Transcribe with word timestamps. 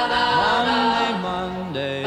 Monday, 0.00 1.18
Monday. 1.20 2.02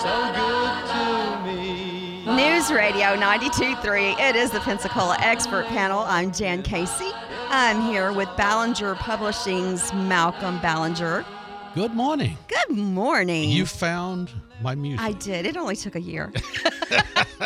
So 0.00 0.32
good 0.32 0.86
to 0.88 1.44
me. 1.44 2.24
News 2.34 2.70
Radio 2.72 3.14
92.3. 3.16 4.18
It 4.18 4.36
is 4.36 4.50
the 4.52 4.60
Pensacola 4.60 5.18
Expert 5.20 5.66
Panel. 5.66 5.98
I'm 6.00 6.32
Jan 6.32 6.62
Casey. 6.62 7.10
I'm 7.50 7.82
here 7.82 8.10
with 8.14 8.26
Ballinger 8.38 8.94
Publishing's 8.94 9.92
Malcolm 9.92 10.58
Ballinger. 10.60 11.26
Good 11.74 11.92
morning. 11.92 12.38
Good 12.48 12.74
morning. 12.74 13.50
You 13.50 13.66
found 13.66 14.32
my 14.62 14.74
music. 14.74 15.04
I 15.04 15.12
did. 15.12 15.44
It 15.44 15.58
only 15.58 15.76
took 15.76 15.94
a 15.94 16.00
year. 16.00 16.32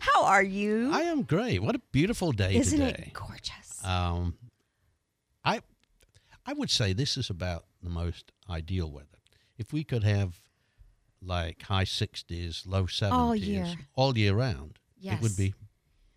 How 0.00 0.24
are 0.24 0.42
you? 0.42 0.90
I 0.92 1.00
am 1.04 1.22
great. 1.22 1.62
What 1.62 1.74
a 1.74 1.80
beautiful 1.90 2.32
day 2.32 2.54
Isn't 2.56 2.78
today. 2.80 3.04
it 3.06 3.14
gorgeous? 3.14 3.82
Um, 3.82 4.34
I, 5.42 5.62
I 6.50 6.52
would 6.52 6.68
say 6.70 6.92
this 6.92 7.16
is 7.16 7.30
about 7.30 7.66
the 7.80 7.90
most 7.90 8.32
ideal 8.50 8.90
weather. 8.90 9.06
If 9.56 9.72
we 9.72 9.84
could 9.84 10.02
have 10.02 10.40
like 11.22 11.62
high 11.62 11.84
60s, 11.84 12.66
low 12.66 12.86
70s 12.86 13.12
All 13.12 13.36
year. 13.36 13.72
all 13.94 14.18
year 14.18 14.34
round, 14.34 14.80
it 15.00 15.20
would 15.22 15.36
be, 15.36 15.54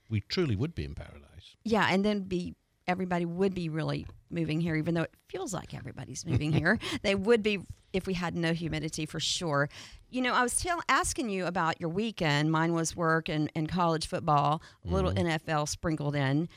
we 0.10 0.22
truly 0.22 0.56
would 0.56 0.74
be 0.74 0.86
in 0.86 0.96
paradise. 0.96 1.56
Yeah, 1.64 1.88
and 1.88 2.04
then 2.04 2.22
be 2.22 2.56
everybody 2.88 3.26
would 3.26 3.54
be 3.54 3.70
really 3.70 4.08
moving 4.32 4.60
here, 4.60 4.76
even 4.76 4.96
though 4.96 5.04
it 5.04 5.14
feels 5.30 5.54
like 5.54 5.76
everybody's 5.76 6.26
moving 6.32 6.52
here. 6.52 6.80
They 7.04 7.14
would 7.14 7.44
be 7.44 7.60
if 7.94 8.08
we 8.08 8.16
had 8.16 8.36
no 8.36 8.54
humidity 8.54 9.06
for 9.06 9.20
sure. 9.20 9.70
You 10.10 10.24
know, 10.24 10.34
I 10.34 10.42
was 10.42 10.60
tell, 10.60 10.82
asking 10.90 11.30
you 11.30 11.46
about 11.46 11.80
your 11.80 11.92
weekend. 11.92 12.52
Mine 12.52 12.74
was 12.74 12.96
work 12.96 13.30
and, 13.30 13.52
and 13.54 13.70
college 13.70 14.08
football, 14.08 14.64
a 14.84 14.92
little 14.92 15.12
NFL 15.12 15.70
sprinkled 15.70 16.16
in. 16.16 16.50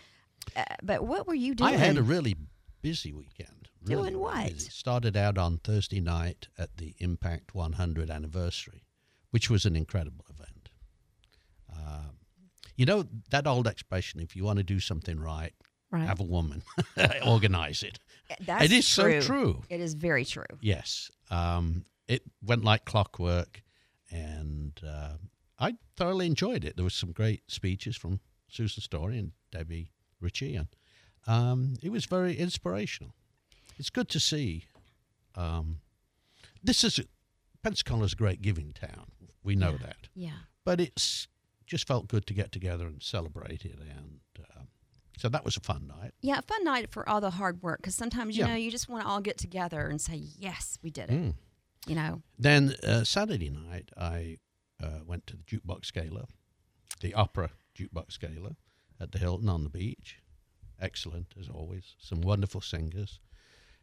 Uh, 0.56 0.64
but 0.82 1.04
what 1.04 1.26
were 1.26 1.34
you 1.34 1.54
doing? 1.54 1.74
I 1.74 1.76
had 1.76 1.98
a 1.98 2.02
really 2.02 2.36
busy 2.82 3.12
weekend. 3.12 3.68
really, 3.84 4.10
Doing 4.10 4.22
what? 4.22 4.52
busy. 4.52 4.70
Started 4.70 5.16
out 5.16 5.38
on 5.38 5.58
Thursday 5.58 6.00
night 6.00 6.48
at 6.58 6.76
the 6.76 6.94
Impact 6.98 7.54
100 7.54 8.10
anniversary, 8.10 8.84
which 9.30 9.50
was 9.50 9.64
an 9.64 9.76
incredible 9.76 10.24
event. 10.30 10.68
Um, 11.74 12.16
you 12.76 12.86
know 12.86 13.04
that 13.30 13.46
old 13.46 13.66
expression: 13.66 14.20
if 14.20 14.36
you 14.36 14.44
want 14.44 14.58
to 14.58 14.62
do 14.62 14.80
something 14.80 15.18
right, 15.18 15.52
right. 15.90 16.06
have 16.06 16.20
a 16.20 16.24
woman 16.24 16.62
organize 17.26 17.82
it. 17.82 17.98
That's 18.40 18.64
it 18.64 18.72
is 18.72 18.86
so 18.86 19.20
true. 19.20 19.62
It 19.68 19.80
is 19.80 19.94
very 19.94 20.24
true. 20.24 20.44
Yes, 20.60 21.10
um, 21.30 21.84
it 22.08 22.22
went 22.42 22.64
like 22.64 22.84
clockwork, 22.84 23.62
and 24.10 24.78
uh, 24.86 25.14
I 25.58 25.74
thoroughly 25.96 26.26
enjoyed 26.26 26.64
it. 26.64 26.76
There 26.76 26.84
was 26.84 26.94
some 26.94 27.12
great 27.12 27.42
speeches 27.48 27.96
from 27.96 28.20
Susan 28.48 28.82
Story 28.82 29.18
and 29.18 29.32
Debbie 29.50 29.92
Ritchie, 30.20 30.56
and 30.56 30.68
um, 31.26 31.74
it 31.82 31.90
was 31.90 32.04
very 32.06 32.36
inspirational. 32.36 33.12
It's 33.78 33.90
good 33.90 34.08
to 34.10 34.20
see. 34.20 34.64
Um, 35.34 35.80
this 36.62 36.82
is 36.84 37.00
Pensacola's 37.62 38.12
a 38.12 38.16
great 38.16 38.42
giving 38.42 38.72
town. 38.72 39.06
We 39.42 39.54
know 39.56 39.72
Yeah. 39.72 39.86
that, 39.86 40.08
Yeah. 40.14 40.38
but 40.64 40.80
it's 40.80 41.28
just 41.66 41.86
felt 41.86 42.08
good 42.08 42.26
to 42.26 42.34
get 42.34 42.52
together 42.52 42.86
and 42.86 43.02
celebrate 43.02 43.64
it, 43.64 43.78
and 43.78 44.20
um, 44.56 44.68
so 45.18 45.28
that 45.28 45.44
was 45.44 45.56
a 45.56 45.60
fun 45.60 45.86
night. 45.86 46.12
Yeah, 46.20 46.38
a 46.38 46.42
fun 46.42 46.62
night 46.64 46.90
for 46.90 47.08
all 47.08 47.20
the 47.20 47.30
hard 47.30 47.62
work 47.62 47.80
because 47.82 47.94
sometimes, 47.94 48.36
you 48.36 48.44
Yeah. 48.44 48.50
know, 48.50 48.56
you 48.56 48.70
just 48.70 48.88
want 48.88 49.02
to 49.04 49.08
all 49.08 49.20
get 49.20 49.38
together 49.38 49.88
and 49.88 50.00
say, 50.00 50.14
yes, 50.16 50.78
we 50.82 50.90
did 50.90 51.10
it. 51.10 51.20
Mm. 51.20 51.34
You 51.86 51.94
know, 51.94 52.22
Then 52.38 52.74
uh, 52.82 53.04
Saturday 53.04 53.50
night, 53.50 53.90
I 53.96 54.38
uh, 54.82 55.00
went 55.04 55.26
to 55.28 55.36
the 55.36 55.42
jukebox 55.44 55.92
gala, 55.92 56.26
the 57.00 57.14
opera 57.14 57.50
jukebox 57.74 58.18
gala 58.18 58.56
at 59.00 59.12
the 59.12 59.18
Hilton 59.18 59.48
on 59.48 59.62
the 59.64 59.70
beach. 59.70 60.18
Excellent 60.80 61.34
as 61.40 61.48
always. 61.48 61.94
Some 61.98 62.20
wonderful 62.20 62.60
singers, 62.60 63.20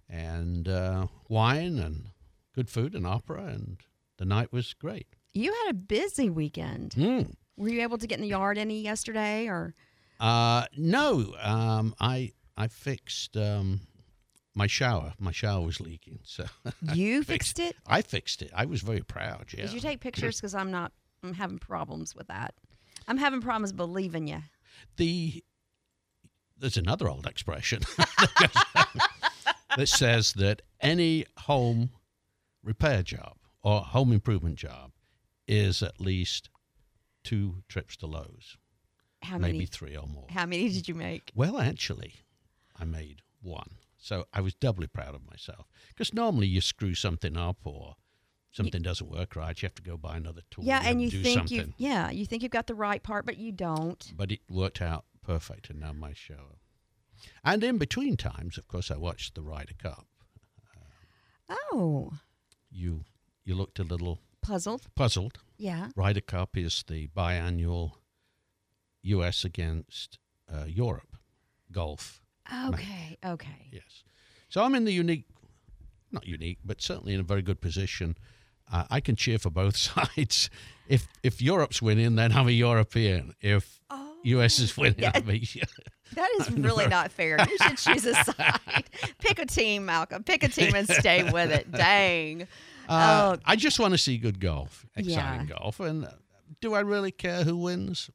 and 0.10 0.68
uh, 0.68 1.08
wine 1.30 1.80
and 1.80 2.08
good 2.56 2.70
food 2.70 2.94
and 2.96 3.06
opera, 3.08 3.46
and 3.46 3.78
the 4.18 4.26
night 4.26 4.52
was 4.52 4.74
great. 4.74 5.08
you 5.34 5.52
had 5.66 5.72
a 5.72 5.74
busy 5.74 6.30
weekend. 6.30 6.92
Mm. 6.92 7.34
Were 7.58 7.70
you 7.70 7.82
able 7.82 7.98
to 7.98 8.08
get 8.08 8.18
in 8.18 8.22
the 8.22 8.28
yard 8.30 8.58
any 8.58 8.82
yesterday 8.82 9.48
or? 9.48 9.74
Uh, 10.20 10.66
no, 10.78 11.34
um, 11.42 11.96
I 12.00 12.32
I 12.58 12.68
fixed 12.68 13.36
um, 13.38 13.82
my 14.56 14.68
shower. 14.68 15.14
My 15.20 15.32
shower 15.32 15.66
was 15.66 15.80
leaking, 15.82 16.20
so 16.24 16.46
You 16.94 17.24
fixed 17.24 17.60
it? 17.60 17.76
I 17.88 18.02
fixed 18.04 18.42
it. 18.42 18.52
I 18.56 18.66
was 18.66 18.82
very 18.82 19.02
proud. 19.02 19.48
Yeah. 19.56 19.64
Did 19.66 19.74
you 19.74 19.80
take 19.80 20.00
pictures? 20.00 20.38
Because 20.40 20.54
I'm 20.56 20.72
not. 20.72 20.92
I'm 21.24 21.34
having 21.34 21.58
problems 21.60 22.16
with 22.16 22.28
that. 22.28 22.54
I'm 23.08 23.18
having 23.18 23.42
problems 23.42 23.72
believing 23.74 24.28
you. 24.28 24.44
the 24.98 25.44
there's 26.64 26.78
another 26.78 27.10
old 27.10 27.28
expression 27.28 27.82
that 29.76 29.88
says 29.88 30.32
that 30.34 30.62
any 30.80 31.26
home 31.40 31.90
repair 32.64 33.04
job 33.04 33.36
or 33.62 33.82
home 33.82 34.14
improvement 34.14 34.56
job 34.56 34.92
is 35.46 35.84
at 35.84 36.00
least 36.00 36.50
two 37.22 37.64
trips 37.68 37.98
to 37.98 38.06
Lowe's, 38.06 38.58
How 39.24 39.38
maybe 39.38 39.54
many? 39.58 39.66
three 39.66 39.98
or 39.98 40.08
more. 40.08 40.26
How 40.30 40.46
many 40.46 40.70
did 40.70 40.88
you 40.88 40.96
make? 40.96 41.34
Well, 41.36 41.60
actually, 41.60 42.14
I 42.80 42.86
made 42.86 43.20
one, 43.42 43.72
so 43.98 44.24
I 44.34 44.40
was 44.40 44.54
doubly 44.54 44.88
proud 44.88 45.16
of 45.16 45.30
myself 45.30 45.68
because 45.90 46.14
normally 46.14 46.48
you 46.48 46.62
screw 46.62 46.94
something 46.96 47.36
up 47.36 47.58
or 47.66 47.96
something 48.52 48.82
doesn't 48.82 49.12
work 49.12 49.36
right, 49.36 49.62
you 49.62 49.66
have 49.66 49.76
to 49.76 49.82
go 49.82 49.98
buy 49.98 50.16
another 50.16 50.44
tool. 50.50 50.64
Yeah, 50.64 50.82
and 50.86 51.02
you 51.02 51.10
think 51.10 51.40
something. 51.40 51.74
you 51.78 51.90
yeah 51.90 52.10
you 52.10 52.26
think 52.26 52.42
you've 52.42 52.54
got 52.54 52.68
the 52.68 52.76
right 52.76 53.04
part, 53.04 53.26
but 53.26 53.36
you 53.36 53.52
don't. 53.52 54.14
but 54.16 54.32
it 54.32 54.40
worked 54.50 54.82
out 54.82 55.04
perfect 55.24 55.70
and 55.70 55.80
now 55.80 55.94
my 55.94 56.14
show. 56.14 56.58
And 57.44 57.64
in 57.64 57.78
between 57.78 58.18
times, 58.18 58.58
of 58.58 58.68
course, 58.68 58.92
I 58.92 58.98
watched 58.98 59.36
the 59.36 59.42
Ryder 59.42 59.76
Cup. 59.82 60.06
Oh, 61.50 62.12
You 62.72 63.04
you 63.46 63.56
looked 63.56 63.80
a 63.80 63.84
little 63.84 64.20
puzzled. 64.42 64.88
puzzled. 64.96 65.40
Yeah. 65.58 65.90
Ryder 65.96 66.22
Cup 66.22 66.58
is 66.58 66.84
the 66.88 67.08
biannual 67.16 67.92
U.S. 69.04 69.44
against 69.44 70.18
uh, 70.52 70.66
Europe 70.66 71.16
golf. 71.72 72.22
Okay. 72.70 73.18
Okay. 73.26 73.68
Yes, 73.72 74.04
so 74.50 74.64
I'm 74.64 74.76
in 74.76 74.86
the 74.86 74.92
unique, 74.94 75.26
not 76.12 76.26
unique, 76.28 76.60
but 76.66 76.82
certainly 76.82 77.14
in 77.14 77.20
a 77.20 77.24
very 77.24 77.42
good 77.42 77.62
position. 77.62 78.18
Uh, 78.72 78.86
I 78.90 79.00
can 79.02 79.16
cheer 79.16 79.38
for 79.40 79.50
both 79.50 79.76
sides. 79.90 80.50
If 80.88 81.08
if 81.22 81.42
Europe's 81.42 81.82
winning, 81.82 82.16
then 82.16 82.32
I'm 82.32 82.48
a 82.48 82.52
European. 82.52 83.34
If 83.42 83.80
Oh. 83.90 84.03
U.S. 84.24 84.60
is 84.60 84.76
winning, 84.78 85.00
Yeah. 85.00 85.12
That 86.16 86.30
is 86.40 86.52
really 86.52 86.88
not 86.88 87.12
fair. 87.12 87.38
You 87.50 87.58
should 87.58 87.78
choose 87.78 88.06
a 88.06 88.14
side. 88.14 88.84
Pick 89.20 89.40
a 89.40 89.48
team, 89.48 89.86
Malcolm. 89.86 90.24
Pick 90.24 90.44
a 90.44 90.48
team 90.48 90.76
and 90.76 90.88
stay 90.88 91.24
with 91.32 91.52
it. 91.52 91.72
Dang. 91.72 92.44
Uh, 92.88 93.36
Oh. 93.36 93.42
I 93.46 93.56
just 93.56 93.80
want 93.80 93.94
to 93.96 93.98
see 93.98 94.18
good 94.20 94.40
golf, 94.40 94.86
exciting 94.96 95.48
Yeah. 95.48 95.56
golf. 95.58 95.80
And 95.80 96.06
uh, 96.06 96.10
do 96.62 96.76
I 96.76 96.82
really 96.82 97.12
care 97.12 97.44
who 97.44 97.58
wins? 97.58 98.12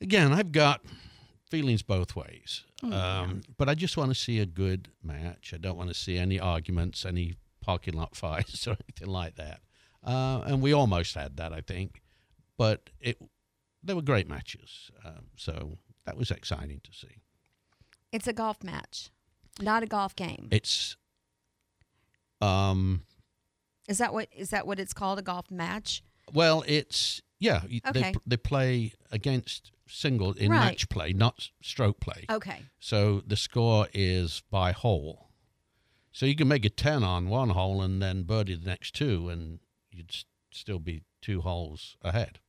Again, 0.00 0.32
I've 0.32 0.52
got 0.52 0.80
feelings 1.50 1.82
both 1.82 2.16
ways. 2.16 2.64
Oh, 2.82 2.92
um, 2.92 3.42
but 3.56 3.68
I 3.68 3.74
just 3.74 3.96
want 3.96 4.10
to 4.10 4.14
see 4.14 4.40
a 4.40 4.46
good 4.46 4.88
match. 5.02 5.52
I 5.54 5.58
don't 5.58 5.76
want 5.76 5.88
to 5.90 5.94
see 5.94 6.18
any 6.18 6.38
arguments, 6.40 7.04
any 7.06 7.36
parking 7.60 7.94
lot 7.94 8.16
fights, 8.16 8.66
or 8.66 8.76
anything 8.88 9.08
like 9.08 9.36
that. 9.36 9.60
Uh, 10.02 10.42
and 10.46 10.60
we 10.60 10.72
almost 10.72 11.14
had 11.14 11.36
that, 11.36 11.52
I 11.52 11.60
think. 11.60 12.02
But 12.58 12.90
it, 13.00 13.18
they 13.84 13.94
were 13.94 14.02
great 14.02 14.28
matches. 14.28 14.90
Um, 15.04 15.26
so 15.36 15.78
that 16.06 16.16
was 16.16 16.30
exciting 16.30 16.80
to 16.84 16.92
see. 16.92 17.22
It's 18.12 18.26
a 18.26 18.32
golf 18.32 18.62
match, 18.62 19.10
not 19.60 19.82
a 19.82 19.86
golf 19.86 20.14
game. 20.16 20.48
It's. 20.50 20.96
Um, 22.40 23.02
Is 23.88 23.98
that 23.98 24.12
what 24.12 24.28
is 24.36 24.50
that 24.50 24.66
what 24.66 24.78
it's 24.80 24.92
called? 24.92 25.18
A 25.18 25.22
golf 25.22 25.50
match? 25.50 26.02
Well, 26.32 26.64
it's 26.66 27.20
yeah. 27.38 27.62
y- 27.70 27.80
They 27.92 28.00
Okay. 28.00 28.14
they 28.26 28.36
play 28.36 28.92
against 29.10 29.72
single 29.86 30.32
in 30.32 30.50
Right. 30.50 30.70
match 30.70 30.88
play, 30.88 31.12
not 31.12 31.50
stroke 31.62 32.00
play. 32.00 32.24
Okay. 32.30 32.62
So 32.80 33.20
the 33.26 33.36
score 33.36 33.88
is 33.92 34.42
by 34.50 34.72
hole. 34.72 35.30
So 36.12 36.26
you 36.26 36.34
can 36.36 36.48
make 36.48 36.64
a 36.64 36.70
ten 36.70 37.02
on 37.02 37.28
one 37.28 37.50
hole 37.50 37.82
and 37.82 38.00
then 38.00 38.22
birdie 38.22 38.54
the 38.56 38.64
next 38.66 38.94
two, 38.94 39.28
and 39.28 39.60
you'd 39.90 40.10
s- 40.10 40.24
still 40.52 40.78
be 40.78 41.02
two 41.20 41.40
holes 41.42 41.96
ahead. 42.02 42.40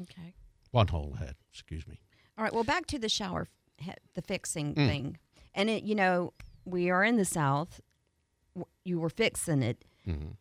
Okay. 0.00 0.34
One 0.72 0.88
hole 0.88 1.12
ahead. 1.14 1.36
Excuse 1.52 1.86
me. 1.86 2.00
All 2.36 2.44
right. 2.44 2.52
Well, 2.52 2.64
back 2.64 2.86
to 2.86 2.98
the 2.98 3.08
shower, 3.08 3.46
the 4.14 4.22
fixing 4.22 4.74
Mm. 4.74 4.86
thing, 4.88 5.18
and 5.54 5.70
it. 5.70 5.84
You 5.84 5.94
know, 5.94 6.32
we 6.64 6.90
are 6.90 7.04
in 7.04 7.16
the 7.16 7.24
South. 7.24 7.80
You 8.84 8.98
were 9.00 9.10
fixing 9.10 9.62
it. 9.62 9.84
hmm 10.04 10.32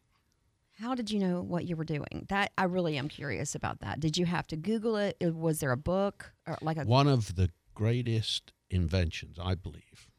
How 0.80 0.96
did 0.96 1.12
you 1.12 1.20
know 1.20 1.42
what 1.42 1.66
you 1.66 1.76
were 1.76 1.84
doing? 1.86 2.26
That 2.30 2.52
I 2.58 2.64
really 2.64 2.98
am 2.98 3.08
curious 3.08 3.54
about 3.56 3.80
that. 3.82 4.00
Did 4.00 4.18
you 4.18 4.26
have 4.26 4.48
to 4.48 4.56
Google 4.58 4.96
it? 4.96 5.16
Was 5.22 5.60
there 5.60 5.72
a 5.72 5.78
book 5.78 6.34
or 6.48 6.58
like 6.62 6.78
a? 6.78 6.84
One 6.86 7.08
of 7.08 7.36
the 7.36 7.52
greatest 7.76 8.52
inventions, 8.70 9.38
I 9.40 9.54
believe, 9.56 10.10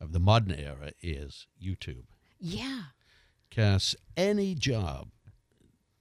of 0.00 0.12
the 0.12 0.20
modern 0.20 0.52
era 0.54 0.90
is 1.00 1.46
YouTube. 1.62 2.04
Yeah. 2.38 2.82
Because 3.48 3.94
any 4.16 4.54
job, 4.54 5.08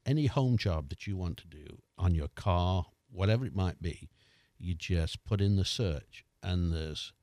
any 0.05 0.25
home 0.25 0.57
job 0.57 0.89
that 0.89 1.05
you 1.07 1.15
want 1.15 1.37
to 1.37 1.47
do 1.47 1.81
on 1.97 2.13
your 2.15 2.27
car, 2.29 2.87
whatever 3.15 3.45
it 3.45 3.55
might 3.55 3.81
be, 3.81 4.09
you 4.57 4.73
just 4.75 5.23
put 5.25 5.41
in 5.41 5.55
the 5.55 5.65
search, 5.65 6.25
and 6.43 6.73
there's 6.73 7.13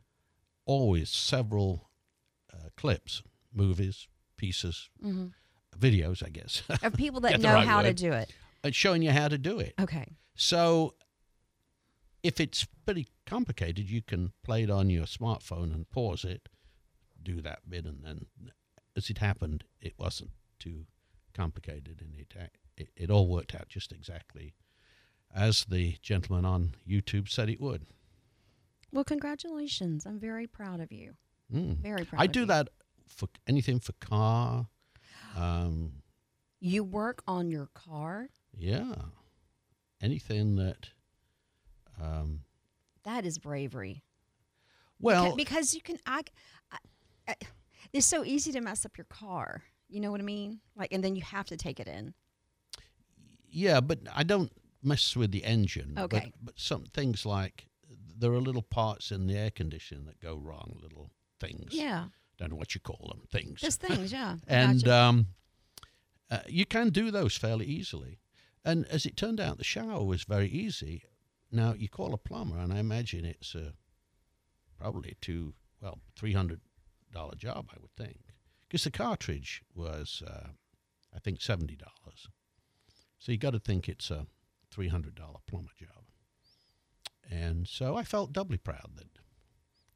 always 0.67 1.11
several 1.11 1.91
uh, 2.53 2.69
clips, 2.77 3.23
movies, 3.53 4.07
pieces, 4.37 4.91
Mm-hmm. 5.05 5.27
videos, 5.79 6.25
I 6.25 6.29
guess, 6.31 6.63
Of 6.83 6.95
people 6.97 7.21
that 7.21 7.41
know 7.41 7.55
right 7.55 7.67
how 7.67 7.83
to 7.83 7.93
do 7.95 8.13
it. 8.13 8.33
and 8.65 8.75
showing 8.75 9.03
you 9.03 9.11
how 9.13 9.29
to 9.29 9.39
do 9.39 9.59
it. 9.59 9.75
Okay. 9.81 10.07
So 10.35 10.95
if 12.23 12.41
it's 12.41 12.67
pretty 12.85 13.09
complicated, 13.27 13.89
you 13.91 14.03
can 14.03 14.33
play 14.45 14.63
it 14.63 14.71
on 14.71 14.91
your 14.91 15.05
smartphone 15.07 15.73
and 15.75 15.89
pause 15.91 16.25
it, 16.25 16.49
do 17.23 17.41
that 17.43 17.69
bit, 17.69 17.85
and 17.85 18.05
then 18.05 18.27
as 18.97 19.11
it 19.11 19.19
happened, 19.19 19.65
it 19.81 19.95
wasn't 19.99 20.31
too 20.59 20.87
complicated, 21.35 22.01
and 22.01 22.15
it 22.15 22.33
it, 22.77 22.89
it 22.97 23.11
all 23.11 23.27
worked 23.29 23.55
out 23.55 23.69
just 23.69 23.93
exactly 23.93 24.55
as 25.35 25.65
the 25.65 25.97
gentleman 26.03 26.45
on 26.45 26.75
YouTube 26.89 27.29
said 27.29 27.49
it 27.49 27.61
would. 27.61 27.87
Well, 28.93 29.05
congratulations. 29.05 30.05
I'm 30.07 30.19
very 30.19 30.47
proud 30.47 30.81
of 30.81 30.93
you. 30.93 31.15
Mm. 31.53 31.79
Very 31.79 32.05
proud. 32.05 32.21
I 32.21 32.27
do 32.27 32.41
you. 32.41 32.47
that 32.47 32.69
for 33.09 33.29
anything 33.47 33.81
for 33.81 33.93
car. 33.95 34.67
Um, 35.37 35.93
You 36.61 36.85
work 36.85 37.23
on 37.27 37.51
your 37.51 37.69
car? 37.75 38.29
yeah, 38.57 38.95
anything 40.01 40.57
that. 40.57 40.91
Um, 42.01 42.41
That 43.05 43.25
is 43.25 43.39
bravery. 43.39 44.03
well, 45.01 45.33
Beca- 45.33 45.37
because 45.37 45.75
you 45.75 45.81
can 45.81 45.97
I, 46.07 46.23
I, 46.71 46.79
I 47.29 47.35
it's 47.93 48.07
so 48.07 48.25
easy 48.25 48.53
to 48.53 48.61
mess 48.61 48.85
up 48.85 48.97
your 48.99 49.07
car. 49.07 49.63
You 49.89 50.01
know 50.01 50.11
what 50.11 50.21
I 50.21 50.25
mean? 50.25 50.61
Like 50.77 50.93
and 50.93 51.03
then 51.05 51.17
you 51.17 51.23
have 51.23 51.47
to 51.47 51.57
take 51.57 51.81
it 51.81 51.89
in. 51.89 52.15
Yeah, 53.49 53.81
but 53.81 54.01
I 54.15 54.23
don't 54.23 54.51
mess 54.83 55.17
with 55.17 55.31
the 55.33 55.45
engine. 55.45 55.95
Okay. 55.99 56.33
But, 56.37 56.45
but 56.45 56.55
some 56.59 56.85
things 56.85 57.25
like 57.25 57.67
there 58.19 58.33
are 58.33 58.41
little 58.41 58.63
parts 58.63 59.11
in 59.11 59.27
the 59.27 59.37
air 59.37 59.51
conditioning 59.51 60.07
that 60.07 60.21
go 60.21 60.37
wrong, 60.37 60.79
little 60.83 61.11
things. 61.41 61.73
Yeah. 61.73 62.07
Don't 62.39 62.51
know 62.51 62.57
what 62.57 62.75
you 62.75 62.81
call 62.81 63.09
them, 63.09 63.23
things. 63.31 63.61
Just 63.61 63.81
things, 63.81 64.13
yeah. 64.13 64.37
And 64.47 64.83
gotcha. 64.83 64.95
um, 64.95 65.27
uh, 66.31 66.41
you 66.49 66.65
can 66.65 66.91
do 66.91 67.11
those 67.11 67.37
fairly 67.37 67.67
easily. 67.67 68.19
And 68.65 68.87
as 68.87 69.07
it 69.07 69.17
turned 69.17 69.41
out, 69.41 69.59
the 69.59 69.65
shower 69.65 70.05
was 70.05 70.23
very 70.25 70.49
easy. 70.49 71.03
Now 71.51 71.75
you 71.75 71.89
call 71.89 72.15
a 72.15 72.19
plumber, 72.19 72.59
and 72.59 72.73
I 72.73 72.79
imagine 72.79 73.25
it's 73.25 73.55
a 73.55 73.75
probably 74.79 75.17
two, 75.21 75.55
well, 75.81 75.99
three 76.17 76.33
hundred 76.33 76.61
dollar 77.13 77.35
job, 77.35 77.69
I 77.71 77.77
would 77.81 77.95
think, 77.97 78.21
because 78.63 78.85
the 78.85 78.91
cartridge 78.91 79.63
was, 79.75 80.23
uh, 80.27 80.49
I 81.15 81.19
think, 81.19 81.43
seventy 81.43 81.77
dollars. 81.77 82.29
So 83.19 83.33
you 83.33 83.39
got 83.39 83.51
to 83.51 83.59
think 83.59 83.89
it's 83.89 84.11
a 84.11 84.27
three 84.73 84.89
hundred 84.89 85.15
dollar 85.15 85.39
plumber 85.47 85.71
job. 85.79 86.05
And 87.31 87.69
so 87.69 87.97
I 87.97 88.03
felt 88.03 88.33
doubly 88.33 88.59
proud 88.59 88.91
that 88.97 89.05
it 89.05 89.19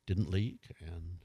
didn't 0.07 0.31
leak, 0.31 0.61
and 0.81 1.19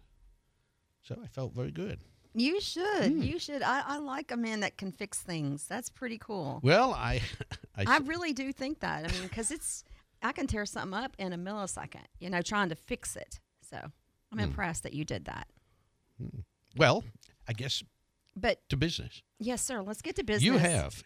so 1.04 1.20
I 1.24 1.28
felt 1.28 1.54
very 1.54 1.72
good. 1.72 2.02
you 2.34 2.60
should. 2.60 3.12
Hmm. 3.12 3.22
You 3.22 3.38
should. 3.40 3.62
I, 3.62 3.82
I 3.86 3.98
like 3.98 4.32
a 4.32 4.38
man 4.38 4.62
that 4.62 4.78
can 4.78 4.92
fix 4.92 5.20
things. 5.20 5.66
That's 5.68 5.90
pretty 5.90 6.18
cool. 6.18 6.60
Well, 6.64 6.94
I, 6.94 7.22
I, 7.76 7.84
I 7.88 7.98
really 8.00 8.34
do 8.34 8.52
think 8.52 8.80
that. 8.80 9.06
I 9.06 9.12
mean, 9.14 9.24
because 9.24 9.52
it's 9.52 9.84
I 10.24 10.32
can 10.32 10.48
tear 10.48 10.66
something 10.66 10.98
up 11.00 11.16
in 11.20 11.34
a 11.34 11.38
millisecond. 11.38 12.06
You 12.20 12.30
know, 12.30 12.42
trying 12.42 12.70
to 12.70 12.76
fix 12.76 13.16
it. 13.16 13.40
So 13.70 13.78
I'm 14.32 14.38
Hmm. 14.38 14.46
impressed 14.46 14.84
that 14.84 14.94
you 14.94 15.06
did 15.06 15.26
that. 15.26 15.48
well, 16.78 17.04
I 17.48 17.54
guess 17.54 17.84
But 18.36 18.68
to 18.70 18.78
business. 18.78 19.22
yes, 19.40 19.62
sir. 19.62 19.82
Let's 19.82 20.02
get 20.02 20.16
to 20.18 20.24
business. 20.24 20.44
You 20.44 20.58
have 20.58 21.04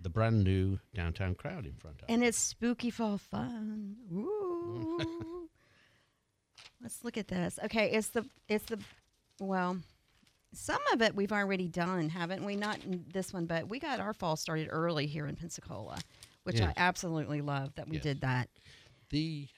the 0.00 0.08
brand 0.08 0.44
new 0.44 0.78
downtown 0.94 1.34
crowd 1.34 1.66
in 1.66 1.74
front 1.74 2.00
of 2.02 2.08
and 2.08 2.22
it's 2.22 2.38
spooky 2.38 2.90
fall 2.90 3.18
fun. 3.18 3.96
Ooh. 4.12 5.48
Let's 6.80 7.02
look 7.04 7.16
at 7.16 7.28
this. 7.28 7.58
Okay, 7.64 7.90
it's 7.90 8.08
the 8.08 8.24
it's 8.48 8.64
the 8.66 8.78
well, 9.40 9.78
some 10.52 10.80
of 10.92 11.02
it 11.02 11.14
we've 11.14 11.32
already 11.32 11.68
done, 11.68 12.08
haven't 12.08 12.44
we? 12.44 12.56
Not 12.56 12.78
this 13.12 13.32
one, 13.32 13.46
but 13.46 13.68
we 13.68 13.78
got 13.80 14.00
our 14.00 14.12
fall 14.14 14.36
started 14.36 14.68
early 14.70 15.06
here 15.06 15.26
in 15.26 15.34
Pensacola, 15.36 15.98
which 16.44 16.60
I 16.60 16.72
absolutely 16.76 17.40
love 17.40 17.74
that 17.74 17.88
we 17.88 17.96
Yes. 17.96 18.02
did 18.04 18.20
that. 18.20 18.48
The 19.10 19.48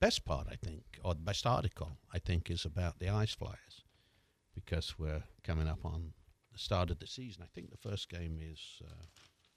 best 0.00 0.24
part, 0.24 0.46
I 0.50 0.56
think, 0.56 0.84
or 1.02 1.14
the 1.14 1.20
best 1.20 1.46
article, 1.46 1.98
I 2.12 2.18
think, 2.18 2.50
is 2.50 2.64
about 2.64 2.98
the 3.00 3.08
ice 3.08 3.34
flyers 3.34 3.82
because 4.54 4.98
we're 4.98 5.24
coming 5.42 5.66
up 5.66 5.84
on 5.84 6.12
the 6.54 6.58
start 6.60 6.88
of 6.90 6.98
the 7.00 7.06
season. 7.06 7.42
I 7.42 7.48
think 7.54 7.70
the 7.70 7.76
first 7.76 8.08
game 8.08 8.38
is, 8.40 8.80
uh, 8.82 9.04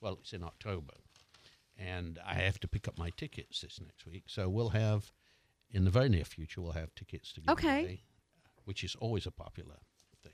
well, 0.01 0.17
it's 0.19 0.33
in 0.33 0.43
October. 0.43 0.93
And 1.77 2.19
I 2.25 2.33
have 2.33 2.59
to 2.61 2.67
pick 2.67 2.87
up 2.87 2.97
my 2.97 3.11
tickets 3.11 3.61
this 3.61 3.79
next 3.79 4.05
week. 4.05 4.23
So 4.27 4.49
we'll 4.49 4.69
have, 4.69 5.11
in 5.69 5.85
the 5.85 5.91
very 5.91 6.09
near 6.09 6.25
future, 6.25 6.59
we'll 6.59 6.71
have 6.71 6.93
tickets 6.95 7.31
to 7.33 7.41
give 7.41 7.51
Okay. 7.51 7.81
away, 7.81 8.01
which 8.65 8.83
is 8.83 8.95
always 8.95 9.27
a 9.27 9.31
popular 9.31 9.75
thing. 10.23 10.33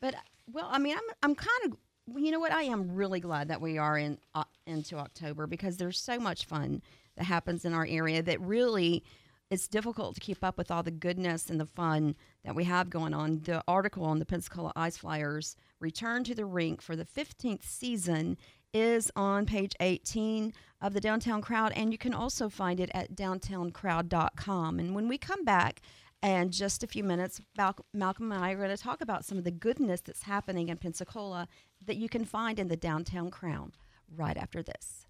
But 0.00 0.14
well, 0.52 0.68
I 0.70 0.78
mean, 0.78 0.96
I'm 0.96 1.14
I'm 1.22 1.34
kind 1.34 1.64
of 1.66 1.76
you 2.20 2.30
know 2.30 2.40
what? 2.40 2.52
I 2.52 2.62
am 2.64 2.94
really 2.94 3.20
glad 3.20 3.48
that 3.48 3.60
we 3.60 3.78
are 3.78 3.96
in 3.96 4.18
uh, 4.34 4.44
into 4.66 4.96
October 4.96 5.46
because 5.46 5.76
there's 5.76 5.98
so 6.00 6.18
much 6.18 6.44
fun 6.44 6.82
that 7.16 7.24
happens 7.24 7.64
in 7.64 7.72
our 7.72 7.86
area 7.86 8.22
that 8.22 8.40
really 8.40 9.04
it's 9.50 9.66
difficult 9.66 10.14
to 10.14 10.20
keep 10.20 10.44
up 10.44 10.56
with 10.56 10.70
all 10.70 10.82
the 10.82 10.92
goodness 10.92 11.50
and 11.50 11.60
the 11.60 11.66
fun 11.66 12.14
that 12.44 12.54
we 12.54 12.64
have 12.64 12.88
going 12.88 13.12
on. 13.12 13.40
The 13.40 13.62
article 13.66 14.04
on 14.04 14.20
the 14.20 14.24
Pensacola 14.24 14.72
Ice 14.76 14.96
Flyers 14.96 15.56
return 15.80 16.22
to 16.24 16.34
the 16.34 16.44
rink 16.44 16.80
for 16.80 16.94
the 16.94 17.04
15th 17.04 17.64
season 17.64 18.36
is 18.72 19.10
on 19.16 19.46
page 19.46 19.74
18 19.80 20.52
of 20.80 20.94
the 20.94 21.00
Downtown 21.00 21.42
Crowd, 21.42 21.72
and 21.74 21.90
you 21.90 21.98
can 21.98 22.14
also 22.14 22.48
find 22.48 22.78
it 22.78 22.90
at 22.94 23.16
downtowncrowd.com. 23.16 24.78
And 24.78 24.94
when 24.94 25.08
we 25.08 25.18
come 25.18 25.44
back, 25.44 25.82
and 26.22 26.52
just 26.52 26.84
a 26.84 26.86
few 26.86 27.02
minutes, 27.02 27.40
Mal- 27.56 27.74
Malcolm 27.92 28.30
and 28.30 28.44
I 28.44 28.52
are 28.52 28.56
going 28.56 28.68
to 28.68 28.76
talk 28.76 29.00
about 29.00 29.24
some 29.24 29.38
of 29.38 29.44
the 29.44 29.50
goodness 29.50 30.02
that's 30.02 30.24
happening 30.24 30.68
in 30.68 30.76
Pensacola 30.76 31.48
that 31.84 31.96
you 31.96 32.08
can 32.08 32.24
find 32.24 32.58
in 32.58 32.68
the 32.68 32.76
downtown 32.76 33.30
crowd 33.30 33.72
right 34.14 34.36
after 34.36 34.62
this. 34.62 35.06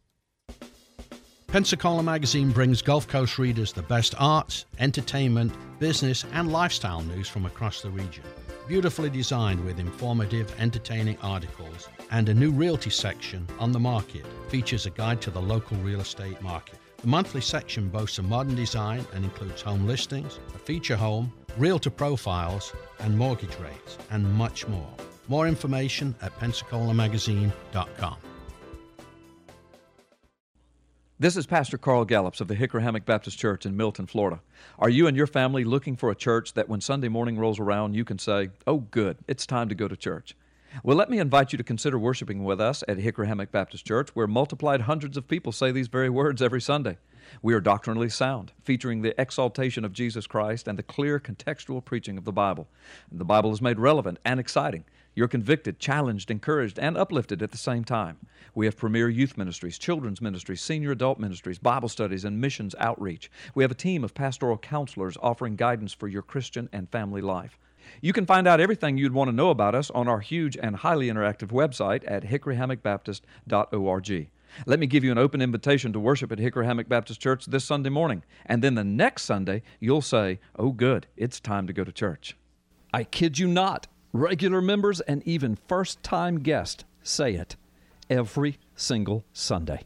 Pensacola 1.53 2.01
Magazine 2.01 2.53
brings 2.53 2.81
Gulf 2.81 3.09
Coast 3.09 3.37
readers 3.37 3.73
the 3.73 3.83
best 3.83 4.15
arts, 4.19 4.67
entertainment, 4.79 5.53
business, 5.81 6.25
and 6.33 6.53
lifestyle 6.53 7.03
news 7.03 7.29
from 7.29 7.45
across 7.45 7.83
the 7.83 7.91
region. 7.91 8.23
Beautifully 8.69 9.11
designed 9.11 9.65
with 9.65 9.81
informative, 9.81 10.55
entertaining 10.61 11.19
articles 11.23 11.89
and 12.13 12.29
a 12.29 12.35
new 12.35 12.53
realty 12.53 12.91
section 12.91 13.49
on 13.59 13.73
the 13.73 13.81
market 13.81 14.25
features 14.49 14.87
a 14.87 14.91
guide 14.91 15.21
to 15.23 15.33
the 15.33 15.43
local 15.43 15.77
real 15.79 16.01
estate 16.01 16.41
market. 16.41 16.79
The 16.99 17.09
monthly 17.09 17.41
section 17.41 17.89
boasts 17.89 18.19
a 18.19 18.23
modern 18.23 18.55
design 18.55 19.05
and 19.13 19.25
includes 19.25 19.61
home 19.61 19.89
listings, 19.89 20.39
a 20.55 20.59
feature 20.59 20.97
home, 20.97 21.33
realtor 21.59 21.91
profiles, 21.91 22.73
and 23.01 23.19
mortgage 23.19 23.59
rates, 23.59 23.99
and 24.13 24.33
much 24.35 24.69
more. 24.69 24.95
More 25.27 25.49
information 25.49 26.15
at 26.23 26.33
pensacolaMagazine.com. 26.39 28.17
This 31.21 31.37
is 31.37 31.45
Pastor 31.45 31.77
Carl 31.77 32.07
Gallups 32.07 32.41
of 32.41 32.49
the 32.49 32.55
Hickory 32.55 32.83
Hammock 32.83 33.05
Baptist 33.05 33.39
Church 33.39 33.67
in 33.67 33.77
Milton, 33.77 34.07
Florida. 34.07 34.41
Are 34.79 34.89
you 34.89 35.07
and 35.07 35.15
your 35.15 35.27
family 35.27 35.65
looking 35.65 35.95
for 35.95 36.11
a 36.11 36.15
church 36.15 36.55
that 36.55 36.67
when 36.67 36.81
Sunday 36.81 37.09
morning 37.09 37.37
rolls 37.37 37.61
around, 37.61 37.93
you 37.93 38.07
can 38.07 38.19
say, 38.19 38.49
Oh, 38.67 38.79
good, 38.79 39.19
it's 39.29 39.45
time 39.45 39.69
to 39.69 39.75
go 39.75 39.87
to 39.87 39.99
church? 39.99 40.35
Well, 40.83 40.97
let 40.97 41.11
me 41.11 41.19
invite 41.19 41.53
you 41.53 41.59
to 41.59 41.63
consider 41.63 41.99
worshiping 41.99 42.43
with 42.43 42.59
us 42.59 42.83
at 42.89 42.97
Hickory 42.97 43.27
Hammock 43.27 43.53
Baptist 43.53 43.85
Church, 43.85 44.09
where 44.15 44.27
multiplied 44.27 44.81
hundreds 44.81 45.19
of 45.19 45.29
people 45.29 45.53
say 45.53 45.71
these 45.71 45.89
very 45.89 46.09
words 46.09 46.41
every 46.41 46.63
Sunday. 46.63 46.97
We 47.43 47.53
are 47.53 47.61
doctrinally 47.61 48.09
sound, 48.09 48.53
featuring 48.65 49.03
the 49.03 49.21
exaltation 49.21 49.85
of 49.85 49.93
Jesus 49.93 50.27
Christ 50.27 50.67
and 50.67 50.79
the 50.79 50.83
clear 50.83 51.21
contextual 51.21 51.85
preaching 51.85 52.17
of 52.17 52.25
the 52.25 52.33
Bible. 52.33 52.67
The 53.13 53.27
Bible 53.27 53.53
is 53.53 53.61
made 53.61 53.79
relevant 53.79 54.21
and 54.25 54.41
exciting. 54.41 54.85
You're 55.15 55.29
convicted, 55.29 55.79
challenged, 55.79 56.31
encouraged, 56.31 56.79
and 56.79 56.97
uplifted 56.97 57.43
at 57.43 57.51
the 57.51 57.59
same 57.59 57.85
time. 57.85 58.19
We 58.55 58.67
have 58.67 58.77
premier 58.77 59.09
youth 59.09 59.37
ministries, 59.37 59.79
children's 59.79 60.21
ministries, 60.21 60.63
senior 60.63 60.93
adult 60.93 61.19
ministries, 61.19 61.59
Bible 61.59 61.89
studies, 61.89 62.25
and 62.25 62.41
missions 62.41 62.75
outreach. 62.79 63.31
We 63.55 63.65
have 63.65 63.71
a 63.71 63.75
team 63.75 64.05
of 64.05 64.15
pastoral 64.15 64.59
counselors 64.59 65.17
offering 65.23 65.57
guidance 65.57 65.93
for 65.93 66.09
your 66.09 66.23
Christian 66.23 66.69
and 66.73 66.91
family 66.91 67.21
life. 67.21 67.59
You 68.01 68.13
can 68.13 68.27
find 68.27 68.47
out 68.47 68.61
everything 68.61 68.97
you'd 68.97 69.13
want 69.13 69.29
to 69.29 69.37
know 69.37 69.51
about 69.51 69.75
us 69.75 69.91
on 69.91 70.07
our 70.07 70.21
huge 70.21 70.57
and 70.57 70.77
highly 70.77 71.09
interactive 71.09 71.49
website 71.49 72.05
at 72.07 72.25
hickoryhammockbaptist.org. 72.25 74.31
Let 74.67 74.81
me 74.81 74.87
give 74.87 75.05
you 75.05 75.13
an 75.13 75.19
open 75.19 75.41
invitation 75.41 75.93
to 75.93 76.01
worship 76.01 76.33
at 76.33 76.39
Hickory 76.39 76.67
Hammock 76.67 76.89
Baptist 76.89 77.21
Church 77.21 77.47
this 77.47 77.65
Sunday 77.65 77.91
morning. 77.91 78.25
And 78.47 78.63
then 78.63 78.75
the 78.75 78.85
next 78.85 79.23
Sunday, 79.23 79.63
you'll 79.79 80.03
say, 80.03 80.41
Oh, 80.57 80.73
good, 80.73 81.07
it's 81.17 81.41
time 81.41 81.67
to 81.67 81.73
go 81.73 81.85
to 81.85 81.93
church. 81.93 82.37
I 82.93 83.05
kid 83.05 83.39
you 83.39 83.47
not. 83.47 83.87
Regular 84.13 84.61
members 84.61 85.01
and 85.03 85.23
even 85.25 85.57
first 85.69 86.03
time 86.03 86.41
guests 86.41 86.83
say 87.01 87.35
it 87.35 87.55
every 88.09 88.59
single 88.75 89.25
Sunday. 89.33 89.83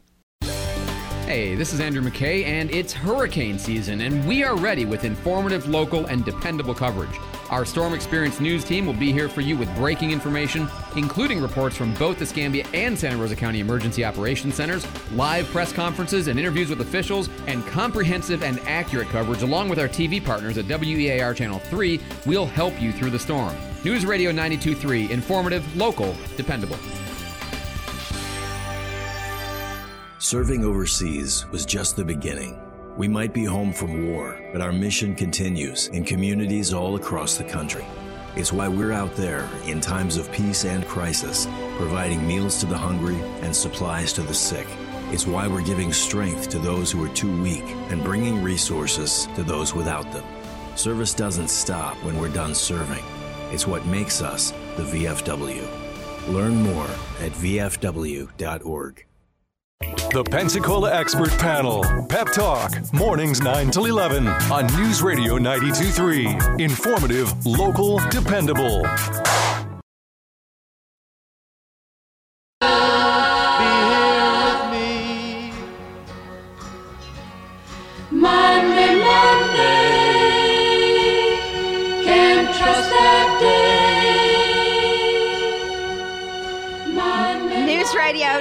Hey, 1.27 1.53
this 1.53 1.73
is 1.73 1.79
Andrew 1.79 2.01
McKay, 2.01 2.43
and 2.43 2.71
it's 2.71 2.93
hurricane 2.93 3.59
season, 3.59 4.01
and 4.01 4.27
we 4.27 4.43
are 4.43 4.55
ready 4.55 4.85
with 4.85 5.03
informative, 5.03 5.67
local, 5.67 6.05
and 6.05 6.25
dependable 6.25 6.73
coverage. 6.73 7.19
Our 7.51 7.65
Storm 7.65 7.93
Experience 7.93 8.39
news 8.39 8.63
team 8.63 8.87
will 8.87 8.93
be 8.93 9.11
here 9.11 9.29
for 9.29 9.41
you 9.41 9.57
with 9.57 9.73
breaking 9.75 10.11
information, 10.11 10.67
including 10.95 11.41
reports 11.41 11.75
from 11.75 11.93
both 11.95 12.17
the 12.17 12.23
Escambia 12.23 12.65
and 12.73 12.97
Santa 12.97 13.17
Rosa 13.17 13.35
County 13.35 13.59
Emergency 13.59 14.05
Operations 14.05 14.55
Centers, 14.55 14.85
live 15.13 15.45
press 15.47 15.71
conferences 15.71 16.27
and 16.27 16.39
interviews 16.39 16.69
with 16.69 16.81
officials, 16.81 17.29
and 17.45 17.65
comprehensive 17.67 18.41
and 18.41 18.59
accurate 18.61 19.09
coverage 19.09 19.43
along 19.43 19.69
with 19.69 19.79
our 19.79 19.89
TV 19.89 20.23
partners 20.23 20.57
at 20.57 20.65
WEAR 20.65 21.33
Channel 21.35 21.59
3 21.59 21.99
we'll 22.25 22.47
help 22.47 22.79
you 22.81 22.91
through 22.91 23.11
the 23.11 23.19
storm. 23.19 23.55
News 23.85 24.03
Radio 24.03 24.31
923, 24.31 25.11
informative, 25.11 25.77
local, 25.77 26.15
dependable. 26.37 26.79
Serving 30.17 30.65
overseas 30.65 31.45
was 31.51 31.67
just 31.67 31.95
the 31.95 32.03
beginning. 32.03 32.59
We 32.97 33.07
might 33.07 33.31
be 33.31 33.45
home 33.45 33.71
from 33.71 34.07
war, 34.07 34.43
but 34.51 34.59
our 34.59 34.71
mission 34.71 35.13
continues 35.13 35.85
in 35.89 36.03
communities 36.03 36.73
all 36.73 36.95
across 36.95 37.37
the 37.37 37.43
country. 37.43 37.85
It's 38.35 38.51
why 38.51 38.67
we're 38.67 38.91
out 38.91 39.15
there 39.15 39.47
in 39.67 39.81
times 39.81 40.17
of 40.17 40.31
peace 40.31 40.65
and 40.65 40.83
crisis, 40.87 41.45
providing 41.77 42.25
meals 42.25 42.59
to 42.61 42.65
the 42.65 42.75
hungry 42.75 43.21
and 43.43 43.55
supplies 43.55 44.13
to 44.13 44.23
the 44.23 44.33
sick. 44.33 44.65
It's 45.11 45.27
why 45.27 45.47
we're 45.47 45.61
giving 45.61 45.93
strength 45.93 46.49
to 46.49 46.57
those 46.57 46.91
who 46.91 47.05
are 47.05 47.13
too 47.13 47.39
weak 47.39 47.65
and 47.91 48.03
bringing 48.03 48.41
resources 48.41 49.27
to 49.35 49.43
those 49.43 49.75
without 49.75 50.11
them. 50.11 50.25
Service 50.75 51.13
doesn't 51.13 51.49
stop 51.49 51.95
when 51.97 52.17
we're 52.17 52.29
done 52.29 52.55
serving. 52.55 53.03
It's 53.51 53.67
what 53.67 53.85
makes 53.85 54.21
us 54.21 54.51
the 54.77 54.83
VFW. 54.83 55.65
Learn 56.33 56.55
more 56.55 56.89
at 57.21 57.31
VFW.org. 57.33 59.05
The 60.11 60.23
Pensacola 60.23 60.93
Expert 60.93 61.31
Panel. 61.31 61.83
Pep 62.07 62.31
Talk. 62.31 62.71
Mornings 62.93 63.41
9 63.41 63.71
till 63.71 63.85
11 63.85 64.27
on 64.27 64.65
News 64.77 65.01
Radio 65.01 65.37
923. 65.37 66.63
Informative, 66.63 67.45
local, 67.45 67.99
dependable. 68.09 68.83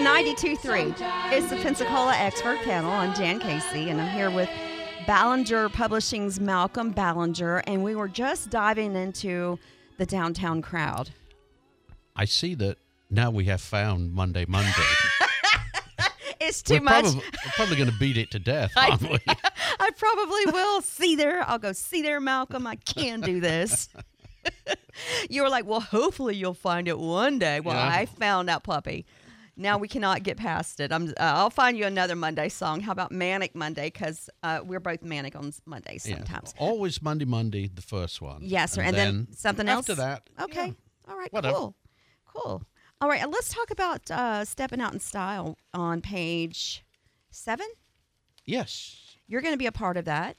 Monday, 0.02 0.34
92.3 0.34 1.32
is 1.32 1.48
the 1.50 1.56
Pensacola 1.56 2.16
Expert 2.16 2.58
Panel. 2.62 2.90
I'm 2.90 3.14
Jan 3.14 3.38
Casey, 3.38 3.90
and 3.90 4.00
I'm 4.00 4.10
here 4.10 4.28
with 4.28 4.50
Ballinger 5.06 5.68
Publishing's 5.68 6.40
Malcolm 6.40 6.90
Ballinger, 6.90 7.58
and 7.68 7.84
we 7.84 7.94
were 7.94 8.08
just 8.08 8.50
diving 8.50 8.96
into 8.96 9.56
the 9.96 10.04
downtown 10.04 10.62
crowd. 10.62 11.10
I 12.16 12.24
see 12.24 12.56
that 12.56 12.78
now 13.08 13.30
we 13.30 13.44
have 13.44 13.60
found 13.60 14.12
Monday, 14.12 14.44
Monday. 14.48 14.72
It's 16.40 16.60
too 16.60 16.74
we're 16.74 16.80
much. 16.80 17.04
Probably, 17.04 17.20
we're 17.44 17.52
probably 17.54 17.76
going 17.76 17.90
to 17.90 17.98
beat 17.98 18.16
it 18.18 18.30
to 18.32 18.38
death, 18.40 18.72
I- 18.76 18.90
aren't 18.90 19.02
we? 19.02 19.18
I 19.80 19.90
probably 19.96 20.46
will. 20.46 20.82
See 20.82 21.14
there. 21.14 21.48
I'll 21.48 21.58
go, 21.60 21.72
see 21.72 22.02
there, 22.02 22.20
Malcolm. 22.20 22.66
I 22.66 22.74
can 22.74 23.20
do 23.20 23.40
this. 23.40 23.88
you 25.30 25.42
were 25.42 25.48
like, 25.48 25.64
well, 25.64 25.80
hopefully 25.80 26.34
you'll 26.34 26.52
find 26.52 26.88
it 26.88 26.98
one 26.98 27.38
day. 27.38 27.60
Well, 27.60 27.76
Yeah. 27.76 27.88
I 27.88 28.06
found 28.06 28.48
that 28.48 28.64
puppy. 28.64 29.06
Now 29.56 29.78
we 29.78 29.86
cannot 29.88 30.22
get 30.24 30.36
past 30.36 30.80
it. 30.80 30.92
I'm. 30.92 31.08
Uh, 31.10 31.12
I'll 31.18 31.50
find 31.50 31.76
you 31.78 31.84
another 31.86 32.16
Monday 32.16 32.48
song. 32.48 32.80
How 32.80 32.92
about 32.92 33.12
Manic 33.12 33.54
Monday? 33.54 33.86
Because 33.86 34.28
uh, 34.42 34.60
we're 34.64 34.80
both 34.80 35.02
manic 35.02 35.36
on 35.36 35.52
Mondays 35.64 36.06
Yeah. 36.06 36.16
sometimes. 36.16 36.54
Always 36.58 37.00
Monday, 37.00 37.24
Monday, 37.24 37.68
the 37.68 37.82
first 37.82 38.20
one. 38.20 38.38
Yes, 38.42 38.72
sir. 38.72 38.82
And, 38.82 38.96
then, 38.96 39.28
something 39.36 39.68
else. 39.68 39.88
after 39.88 39.94
that. 40.02 40.28
Okay. 40.42 40.66
yeah. 40.66 41.10
All 41.12 41.16
right. 41.16 41.32
Whatever. 41.32 41.54
Cool. 41.54 41.74
Cool. 42.34 42.62
All 43.00 43.08
right. 43.08 43.28
Let's 43.30 43.52
talk 43.54 43.70
about 43.70 44.10
uh, 44.10 44.44
stepping 44.44 44.80
out 44.80 44.92
in 44.92 44.98
style 45.00 45.56
on 45.72 46.00
page 46.00 46.84
seven. 47.30 47.66
Yes. 48.44 49.16
You're 49.28 49.40
going 49.40 49.54
to 49.54 49.58
be 49.58 49.66
a 49.66 49.72
part 49.72 49.96
of 49.96 50.04
that, 50.06 50.36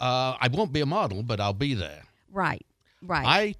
Uh, 0.00 0.36
I 0.40 0.48
won't 0.48 0.72
be 0.72 0.80
a 0.80 0.86
model, 0.86 1.22
but 1.22 1.40
I'll 1.40 1.52
be 1.52 1.74
there. 1.74 2.02
right? 2.32 2.64
Right. 3.02 3.26
I 3.26 3.54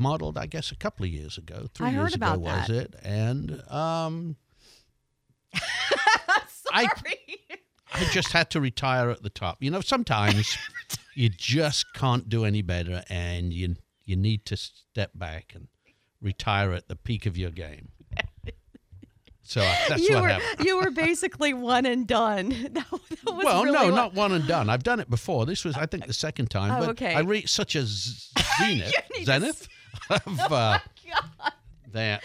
modeled, 0.00 0.36
I 0.38 0.46
guess, 0.46 0.72
a 0.72 0.76
couple 0.76 1.04
of 1.04 1.12
years 1.12 1.38
ago. 1.38 1.66
Three 1.74 1.88
I 1.88 1.90
years 1.90 2.14
ago 2.14 2.38
was 2.38 2.70
it? 2.70 2.94
And 3.02 3.62
um, 3.70 4.36
I- 6.72 6.86
Sorry. 6.86 7.18
I 7.92 8.04
just 8.12 8.32
had 8.32 8.50
to 8.50 8.60
retire 8.60 9.10
at 9.10 9.22
the 9.22 9.30
top. 9.30 9.58
You 9.62 9.70
know, 9.70 9.80
sometimes 9.80 10.56
you 11.14 11.28
just 11.28 11.92
can't 11.92 12.28
do 12.28 12.44
any 12.44 12.62
better, 12.62 13.02
and 13.10 13.52
you 13.52 13.74
you 14.04 14.16
need 14.16 14.46
to 14.46 14.56
step 14.56 15.10
back 15.14 15.52
and 15.54 15.66
retire 16.20 16.72
at 16.72 16.88
the 16.88 16.94
peak 16.96 17.26
of 17.26 17.36
your 17.36 17.50
game. 17.50 17.88
So 19.42 19.58
that's 19.88 20.08
you 20.08 20.14
what 20.14 20.22
were 20.22 20.28
happened. 20.28 20.64
you 20.66 20.76
were 20.80 20.90
basically 20.92 21.52
one 21.54 21.84
and 21.84 22.06
done. 22.06 22.50
That, 22.50 22.74
that 22.74 23.24
well, 23.24 23.64
really 23.64 23.88
no, 23.88 23.90
not 23.90 24.14
one 24.14 24.30
and 24.30 24.46
done. 24.46 24.70
I've 24.70 24.84
done 24.84 25.00
it 25.00 25.10
before. 25.10 25.44
This 25.44 25.64
was, 25.64 25.76
I 25.76 25.86
think, 25.86 26.06
the 26.06 26.12
second 26.12 26.50
time. 26.50 26.70
Oh, 26.70 26.80
but 26.86 26.88
okay. 26.90 27.14
I 27.14 27.20
reached 27.20 27.48
such 27.48 27.74
a 27.74 27.82
z- 27.82 28.28
zenith, 28.62 28.94
zenith 29.24 29.68
of 30.26 30.52
uh, 30.52 30.78
that 31.92 32.22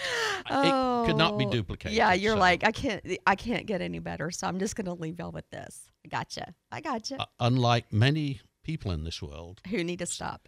it 0.49 1.05
could 1.07 1.17
not 1.17 1.37
be 1.37 1.45
Oh, 1.45 1.51
duplicated. 1.51 1.95
Yeah, 1.97 2.13
you're 2.13 2.35
so, 2.35 2.39
like 2.39 2.63
I 2.63 2.71
can't 2.71 3.03
I 3.25 3.35
can't 3.35 3.65
get 3.65 3.81
any 3.81 3.99
better, 3.99 4.31
so 4.31 4.47
I'm 4.47 4.59
just 4.59 4.75
gonna 4.75 4.93
leave 4.93 5.19
y'all 5.19 5.31
with 5.31 5.49
this. 5.49 5.89
I 6.05 6.09
gotcha. 6.09 6.53
I 6.71 6.81
gotcha. 6.81 7.19
uh, 7.21 7.25
unlike 7.39 7.91
many 7.91 8.41
people 8.63 8.91
in 8.91 9.03
this 9.03 9.21
world 9.21 9.61
Who 9.69 9.83
need 9.83 9.99
to 9.99 10.05
stop? 10.05 10.47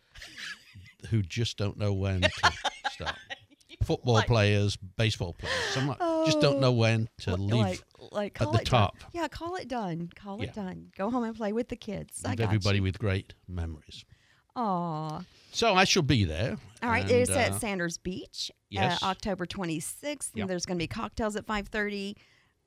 who 1.09 1.21
just 1.21 1.57
don't 1.57 1.77
know 1.77 1.93
when 1.93 2.21
to 2.21 2.29
stop. 2.91 3.15
Football 3.83 4.15
Like- 4.15 4.27
players, 4.27 4.75
baseball 4.75 5.33
players, 5.33 5.55
some 5.71 5.89
uh, 5.99 6.25
just 6.25 6.41
don't 6.41 6.59
know 6.59 6.71
when 6.71 7.07
to 7.19 7.31
L- 7.31 7.37
leave. 7.37 7.51
like 7.59 7.81
like 8.11 8.41
at 8.41 8.45
call 8.45 8.51
the 8.53 8.61
it 8.61 8.65
done. 8.65 8.81
top. 8.81 8.95
Yeah, 9.13 9.27
call 9.27 9.55
it 9.55 9.67
done. 9.67 10.09
Call 10.15 10.41
it 10.41 10.53
done. 10.53 10.87
Go 10.97 11.09
home 11.09 11.23
and 11.23 11.35
play 11.35 11.53
with 11.53 11.69
the 11.69 11.75
kids. 11.75 12.23
I 12.25 12.35
got 12.35 12.45
everybody 12.45 12.77
you. 12.77 12.83
with 12.83 12.97
great 12.99 13.33
memories. 13.47 14.05
Aw. 14.57 15.21
So 15.51 15.73
I 15.73 15.85
shall 15.85 16.03
be 16.03 16.23
there. 16.23 16.57
All 16.83 16.89
right, 16.89 17.03
and, 17.03 17.11
it's 17.11 17.31
at 17.31 17.51
uh, 17.53 17.59
Sanders 17.59 17.97
Beach, 17.97 18.51
yes. 18.69 19.01
uh, 19.01 19.05
October 19.07 19.45
26th. 19.45 20.03
Yep. 20.03 20.41
And 20.43 20.49
there's 20.49 20.65
going 20.65 20.77
to 20.77 20.83
be 20.83 20.87
cocktails 20.87 21.35
at 21.35 21.45
5:30. 21.45 22.15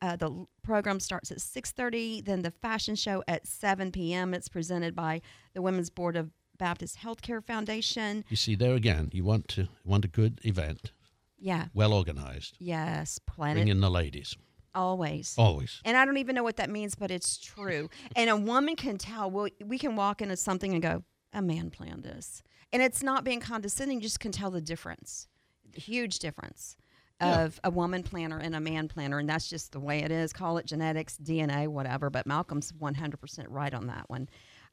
Uh, 0.03 0.17
the 0.17 0.47
program 0.63 0.99
starts 0.99 1.31
at 1.31 1.39
6:30. 1.39 2.25
Then 2.25 2.43
the 2.43 2.51
fashion 2.51 2.95
show 2.97 3.23
at 3.29 3.47
7 3.47 3.93
p.m. 3.93 4.33
It's 4.35 4.49
presented 4.49 4.95
by 4.97 5.21
the 5.55 5.63
Women's 5.63 5.91
Board 5.91 6.17
of 6.17 6.31
Baptist 6.59 6.99
Healthcare 6.99 7.45
Foundation. 7.45 8.25
You 8.29 8.37
see, 8.37 8.55
there 8.55 8.75
again, 8.75 9.11
you 9.13 9.25
want 9.25 9.49
to 9.49 9.69
want 9.85 10.05
a 10.05 10.09
good 10.09 10.41
event, 10.45 10.93
Yeah. 11.39 11.67
well 11.75 11.93
organized. 11.93 12.57
Yes, 12.59 13.19
planning. 13.27 13.65
Bring 13.65 13.69
in 13.69 13.81
the 13.81 13.91
ladies, 13.91 14.37
always. 14.75 15.35
always. 15.39 15.81
And 15.85 15.97
I 15.97 16.05
don't 16.05 16.19
even 16.19 16.35
know 16.35 16.43
what 16.43 16.57
that 16.57 16.71
means, 16.71 16.95
but 16.95 17.11
it's 17.11 17.39
true. 17.39 17.89
and 18.17 18.29
a 18.31 18.37
woman 18.37 18.77
can 18.77 18.99
tell. 18.99 19.31
Well, 19.31 19.49
we 19.65 19.79
can 19.79 19.97
walk 19.97 20.21
into 20.23 20.37
something 20.37 20.73
and 20.73 20.83
go, 20.83 21.05
"A 21.33 21.43
man 21.43 21.71
planned 21.71 22.03
this," 22.03 22.43
and 22.73 22.83
it's 22.83 23.03
not 23.03 23.25
being 23.25 23.41
condescending. 23.41 23.99
You 23.99 24.03
just 24.03 24.21
can 24.21 24.33
tell 24.33 24.51
the 24.51 24.61
difference, 24.61 25.29
the 25.71 25.81
huge 25.81 26.19
difference 26.19 26.77
Yeah. 27.21 27.43
of 27.45 27.61
a 27.63 27.71
woman 27.71 28.03
planner 28.03 28.39
and 28.39 28.55
a 28.57 28.61
man 28.61 28.89
planner, 28.89 29.19
and 29.19 29.29
that's 29.29 29.49
just 29.49 29.73
the 29.73 29.81
way 29.81 30.01
it 30.03 30.11
is. 30.11 30.33
Call 30.33 30.59
it 30.59 30.67
genetics, 30.67 31.17
DNA, 31.19 31.69
whatever. 31.69 32.11
But 32.11 32.27
Malcolm's 32.27 32.73
one 32.73 32.95
hundred 32.95 33.19
percent 33.21 33.49
right 33.51 33.73
on 33.75 33.87
that 33.89 34.09
one. 34.09 34.29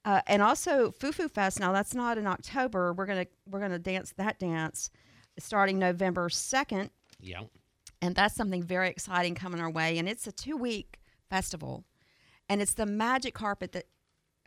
Uh, 0.06 0.22
and 0.28 0.42
also 0.42 0.92
Foo 0.92 1.12
Foo 1.12 1.28
Fest. 1.28 1.60
Now 1.60 1.72
that's 1.74 1.94
not 1.94 2.18
in 2.18 2.26
October. 2.28 2.94
We're 2.94 3.06
gonna 3.08 3.28
we're 3.46 3.60
gonna 3.60 3.80
dance 3.80 4.14
that 4.18 4.40
dance 4.40 4.90
starting 5.40 5.78
November 5.78 6.30
second 6.30 6.90
Yeah. 7.20 7.44
and 8.02 8.16
that's 8.16 8.34
something 8.36 8.64
very 8.64 8.90
exciting 8.90 9.36
coming 9.36 9.60
our 9.60 9.70
way. 9.70 9.98
And 10.00 10.08
it's 10.10 10.26
a 10.26 10.32
two 10.32 10.56
week 10.58 11.00
festival, 11.30 11.84
and 12.48 12.62
it's 12.62 12.74
the 12.74 12.86
magic 12.86 13.34
carpet 13.34 13.74
that 13.74 13.88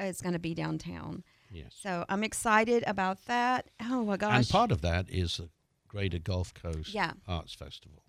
is 0.00 0.21
going 0.23 0.33
to 0.33 0.38
be 0.38 0.55
downtown. 0.55 1.23
Yes. 1.50 1.75
So 1.80 2.04
I'm 2.09 2.23
excited 2.25 2.85
about 2.87 3.25
that. 3.26 3.69
Oh 3.83 4.04
my 4.04 4.16
gosh! 4.16 4.37
And 4.37 4.49
part 4.49 4.71
of 4.73 4.80
that 4.83 5.07
is 5.11 5.37
the 5.38 5.49
Greater 5.88 6.19
Gulf 6.19 6.54
Coast 6.54 6.95
Yeah. 6.95 7.12
Arts 7.26 7.54
Festival. 7.54 8.02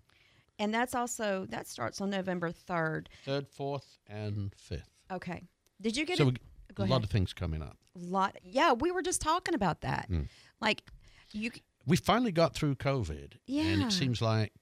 And 0.58 0.72
that's 0.72 0.94
also 0.94 1.46
that 1.50 1.66
starts 1.66 2.00
on 2.00 2.10
November 2.10 2.50
third. 2.52 3.08
Third, 3.24 3.48
fourth, 3.48 3.98
and 4.08 4.54
fifth. 4.56 4.90
Okay. 5.10 5.48
Did 5.80 5.96
you 5.96 6.06
get 6.06 6.18
so 6.18 6.24
it? 6.28 6.38
we, 6.68 6.74
Go 6.74 6.82
a 6.82 6.84
ahead. 6.84 6.90
lot 6.90 7.02
of 7.04 7.10
things 7.10 7.32
coming 7.32 7.62
up. 7.62 7.76
A 7.96 7.98
lot. 7.98 8.36
Yeah, 8.44 8.72
we 8.74 8.90
were 8.92 9.02
just 9.02 9.20
talking 9.20 9.54
about 9.54 9.80
that. 9.80 10.08
Mm. 10.10 10.28
Like 10.60 10.84
you. 11.32 11.50
We 11.84 11.96
finally 11.96 12.30
got 12.30 12.54
through 12.54 12.76
COVID, 12.76 13.32
Yeah. 13.46 13.62
and 13.64 13.82
it 13.82 13.92
seems 13.92 14.22
like 14.22 14.52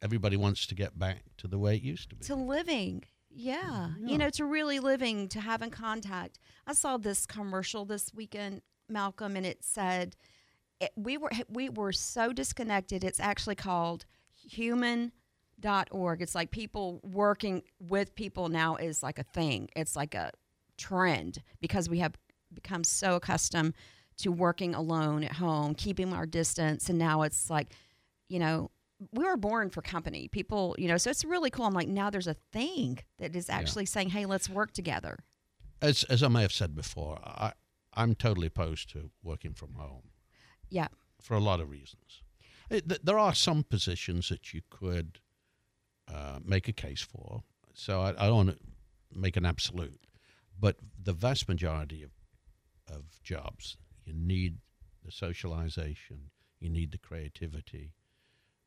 everybody 0.00 0.36
wants 0.36 0.66
to 0.68 0.74
get 0.76 0.96
back 0.98 1.22
to 1.38 1.48
the 1.48 1.58
way 1.58 1.74
it 1.76 1.82
used 1.82 2.10
to 2.10 2.16
be. 2.16 2.24
to 2.26 2.36
living. 2.36 3.02
Yeah. 3.34 3.90
Yeah. 3.98 4.12
You 4.12 4.18
know, 4.18 4.30
to 4.30 4.44
really 4.44 4.78
living, 4.78 5.28
to 5.28 5.40
having 5.40 5.70
contact. 5.70 6.38
I 6.66 6.72
saw 6.72 6.96
this 6.96 7.26
commercial 7.26 7.84
this 7.84 8.12
weekend, 8.14 8.62
Malcolm, 8.88 9.36
and 9.36 9.44
it 9.44 9.64
said 9.64 10.16
it, 10.80 10.92
we 10.96 11.16
were 11.16 11.30
we 11.48 11.68
were 11.68 11.92
so 11.92 12.32
disconnected. 12.32 13.04
It's 13.04 13.20
actually 13.20 13.54
called 13.54 14.04
human.org. 14.32 16.22
It's 16.22 16.34
like 16.34 16.50
people 16.50 17.00
working 17.02 17.62
with 17.80 18.14
people 18.14 18.48
now 18.48 18.76
is 18.76 19.02
like 19.02 19.18
a 19.18 19.24
thing. 19.24 19.68
It's 19.76 19.96
like 19.96 20.14
a 20.14 20.30
trend 20.76 21.42
because 21.60 21.88
we 21.88 21.98
have 21.98 22.14
become 22.52 22.84
so 22.84 23.16
accustomed 23.16 23.74
to 24.16 24.30
working 24.30 24.74
alone 24.74 25.24
at 25.24 25.32
home, 25.32 25.74
keeping 25.74 26.12
our 26.12 26.26
distance, 26.26 26.88
and 26.88 26.98
now 26.98 27.22
it's 27.22 27.50
like, 27.50 27.72
you 28.28 28.38
know, 28.38 28.70
we 29.12 29.24
were 29.24 29.36
born 29.36 29.70
for 29.70 29.82
company. 29.82 30.28
People, 30.28 30.74
you 30.78 30.88
know, 30.88 30.96
so 30.96 31.10
it's 31.10 31.24
really 31.24 31.50
cool. 31.50 31.64
I'm 31.66 31.74
like, 31.74 31.88
now 31.88 32.10
there's 32.10 32.26
a 32.26 32.34
thing 32.52 32.98
that 33.18 33.34
is 33.36 33.50
actually 33.50 33.86
saying, 33.86 34.10
"Hey, 34.10 34.26
let's 34.26 34.48
work 34.48 34.72
together." 34.72 35.18
As 35.82 36.04
as 36.04 36.22
I 36.22 36.28
may 36.28 36.42
have 36.42 36.52
said 36.52 36.74
before, 36.74 37.18
I 37.24 37.52
I'm 37.94 38.14
totally 38.14 38.46
opposed 38.46 38.90
to 38.90 39.10
working 39.22 39.54
from 39.54 39.74
home 39.74 40.10
Yeah, 40.68 40.88
for 41.20 41.34
a 41.34 41.40
lot 41.40 41.60
of 41.60 41.70
reasons. 41.70 42.22
It, 42.70 42.88
th- 42.88 43.00
there 43.04 43.18
are 43.18 43.34
some 43.34 43.62
positions 43.62 44.28
that 44.30 44.52
you 44.54 44.62
could 44.70 45.20
uh, 46.08 46.38
make 46.44 46.68
a 46.68 46.72
case 46.72 47.02
for. 47.02 47.42
So 47.74 48.00
I, 48.00 48.10
I 48.10 48.26
don't 48.26 48.46
want 48.46 48.50
to 48.50 48.58
make 49.12 49.36
an 49.36 49.44
absolute, 49.44 50.00
but 50.58 50.76
the 51.02 51.12
vast 51.12 51.48
majority 51.48 52.02
of 52.02 52.10
of 52.86 53.22
jobs, 53.22 53.76
you 54.04 54.12
need 54.14 54.58
the 55.04 55.10
socialization, 55.10 56.30
you 56.60 56.68
need 56.68 56.92
the 56.92 56.98
creativity. 56.98 57.92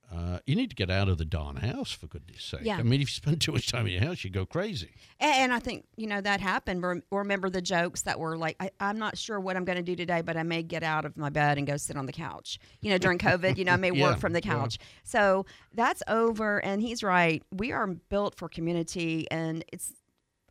Uh, 0.10 0.40
you 0.46 0.56
need 0.56 0.70
to 0.70 0.76
get 0.76 0.90
out 0.90 1.10
of 1.10 1.18
the 1.18 1.26
darn 1.26 1.58
house 1.58 1.92
for 1.92 2.08
goodness 2.08 2.42
sake. 2.42 2.62
Yeah. 2.64 2.78
I 2.78 2.84
mean, 2.84 3.02
if 3.02 3.10
you 3.10 3.14
spend 3.14 3.42
too 3.42 3.52
much 3.52 3.68
time 3.70 3.86
in 3.88 3.92
your 3.92 4.02
house, 4.04 4.24
you 4.24 4.30
go 4.30 4.46
crazy. 4.46 4.92
and, 5.20 5.36
and 5.36 5.54
I 5.54 5.60
think 5.60 5.86
you 5.98 6.08
know 6.08 6.22
that 6.22 6.40
happened. 6.40 6.82
Rem- 6.82 7.04
Remember 7.12 7.50
the 7.50 7.62
jokes 7.62 8.04
that 8.04 8.18
were 8.18 8.38
like, 8.38 8.56
I, 8.62 8.70
"I'm 8.80 8.98
not 9.00 9.18
sure 9.18 9.38
what 9.38 9.58
I'm 9.58 9.66
going 9.66 9.76
to 9.76 9.84
do 9.84 9.98
today, 9.98 10.22
but 10.22 10.38
I 10.38 10.44
may 10.44 10.64
get 10.64 10.82
out 10.82 11.04
of 11.04 11.18
my 11.18 11.30
bed 11.30 11.58
and 11.58 11.68
go 11.68 11.76
sit 11.76 11.98
on 11.98 12.06
the 12.06 12.14
couch." 12.14 12.58
You 12.80 12.92
know, 12.92 12.98
during 12.98 13.18
COVID, 13.20 13.58
you 13.58 13.66
know, 13.66 13.74
I 13.74 13.76
may 13.76 13.92
Yeah, 13.94 14.04
work 14.12 14.20
from 14.20 14.32
the 14.32 14.42
yeah. 14.42 14.54
couch. 14.54 14.78
So 15.04 15.46
that's 15.74 16.02
over, 16.08 16.64
and 16.64 16.82
he's 16.82 17.04
right. 17.04 17.44
We 17.52 17.74
are 17.74 17.88
built 17.88 18.36
for 18.36 18.48
community, 18.48 19.28
and 19.30 19.66
it's 19.74 19.92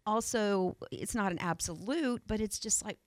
also 0.07 0.77
it's 0.93 1.15
not 1.15 1.33
an 1.33 1.39
absolute, 1.39 2.23
but 2.27 2.41
it's 2.41 2.59
just 2.59 2.85
like 2.85 2.99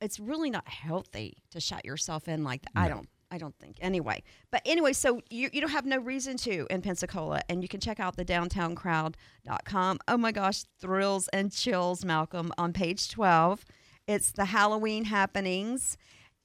it's 0.00 0.20
really 0.20 0.50
not 0.50 0.68
healthy 0.68 1.38
to 1.50 1.60
shut 1.60 1.84
yourself 1.84 2.28
in 2.28 2.44
like 2.44 2.62
that. 2.62 2.70
I 2.76 2.88
don't. 2.88 3.08
I 3.30 3.38
don't 3.38 3.54
think. 3.58 3.76
Anyway, 3.80 4.22
but 4.50 4.62
anyway, 4.64 4.92
so 4.92 5.20
you, 5.30 5.50
you 5.52 5.60
don't 5.60 5.70
have 5.70 5.86
no 5.86 5.98
reason 5.98 6.36
to 6.38 6.66
in 6.70 6.82
Pensacola, 6.82 7.40
and 7.48 7.62
you 7.62 7.68
can 7.68 7.80
check 7.80 7.98
out 8.00 8.16
the 8.16 8.24
downtowncrowd.com. 8.24 9.98
Oh 10.08 10.16
my 10.16 10.32
gosh, 10.32 10.64
thrills 10.80 11.28
and 11.28 11.52
chills, 11.52 12.04
Malcolm, 12.04 12.52
on 12.58 12.72
page 12.72 13.08
12. 13.10 13.64
It's 14.06 14.32
the 14.32 14.46
Halloween 14.46 15.04
happenings, 15.06 15.96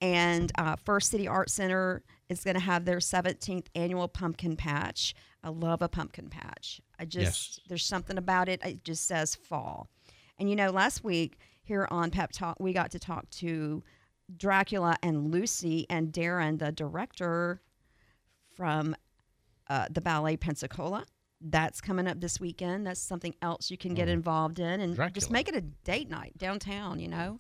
and 0.01 0.51
uh, 0.57 0.75
First 0.77 1.12
City 1.12 1.27
Art 1.27 1.50
Center 1.50 2.03
is 2.29 2.43
going 2.43 2.55
to 2.55 2.62
have 2.62 2.86
their 2.86 2.98
17th 3.00 3.67
annual 3.75 4.07
pumpkin 4.07 4.55
patch. 4.55 5.13
I 5.43 5.50
love 5.50 5.81
a 5.81 5.89
pumpkin 5.89 6.29
patch. 6.29 6.79
I 7.00 7.05
just, 7.05 7.57
Yes. 7.57 7.59
there's 7.67 7.86
something 7.86 8.17
about 8.17 8.50
it, 8.50 8.62
it 8.63 8.83
just 8.83 9.07
says 9.07 9.36
fall. 9.36 9.89
And 10.38 10.50
you 10.50 10.55
know, 10.55 10.69
last 10.71 11.03
week 11.03 11.38
here 11.63 11.88
on 11.91 12.12
Pep 12.12 12.31
Talk, 12.31 12.57
we 12.59 12.71
got 12.74 12.91
to 12.91 13.00
talk 13.00 13.29
to 13.31 13.83
Dracula 14.36 14.98
and 15.01 15.31
Lucy 15.31 15.86
and 15.89 16.12
Darren, 16.12 16.59
the 16.59 16.71
director 16.71 17.62
from 18.55 18.95
uh, 19.67 19.88
the 19.89 20.01
Ballet 20.01 20.38
Pensacola. 20.38 21.05
That's 21.41 21.79
coming 21.79 22.07
up 22.07 22.19
this 22.19 22.39
weekend. 22.39 22.86
That's 22.86 23.00
something 23.00 23.33
else 23.41 23.71
you 23.71 23.77
can 23.77 23.93
get 23.93 24.09
involved 24.09 24.59
in 24.59 24.81
and 24.81 24.95
just 25.13 25.31
make 25.31 25.48
it 25.48 25.55
a 25.55 25.62
date 25.62 26.09
night 26.09 26.38
downtown, 26.38 27.00
you 27.00 27.07
know? 27.07 27.39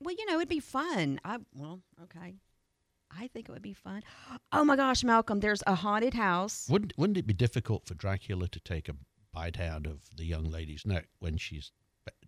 Well, 0.00 0.14
you 0.18 0.26
know, 0.26 0.36
it'd 0.36 0.48
be 0.48 0.60
fun. 0.60 1.20
I 1.24 1.38
well, 1.54 1.80
okay. 2.02 2.34
I 3.10 3.28
think 3.28 3.48
it 3.48 3.52
would 3.52 3.62
be 3.62 3.72
fun. 3.74 4.02
Oh 4.54 4.64
my 4.64 4.76
gosh, 4.76 5.02
Malcolm, 5.02 5.40
there's 5.40 5.62
a 5.66 5.74
haunted 5.74 6.12
house. 6.12 6.68
Wouldn't 6.68 6.92
wouldn't 6.98 7.16
it 7.16 7.26
be 7.26 7.32
difficult 7.32 7.86
for 7.86 7.94
Dracula 7.94 8.48
to 8.48 8.60
take 8.60 8.88
a 8.88 8.94
bite 9.32 9.58
out 9.58 9.86
of 9.86 10.00
the 10.14 10.26
young 10.26 10.44
lady's 10.44 10.84
neck 10.84 11.08
when 11.20 11.38
she's 11.38 11.72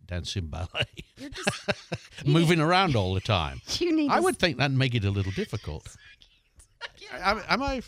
dancing 0.07 0.47
ballet, 0.47 0.69
You're 1.17 1.31
just 1.31 1.51
moving 2.27 2.61
around 2.61 2.97
all 2.97 3.15
the 3.15 3.21
time? 3.21 3.61
you 3.79 3.95
need 3.95 4.11
I 4.11 4.21
would 4.21 4.39
think 4.39 4.59
that'd 4.59 4.77
make 4.77 4.95
it 4.95 5.05
a 5.05 5.11
little 5.11 5.33
difficult. 5.33 5.95
Am, 7.13 7.41
am 7.49 7.63
I? 7.63 7.83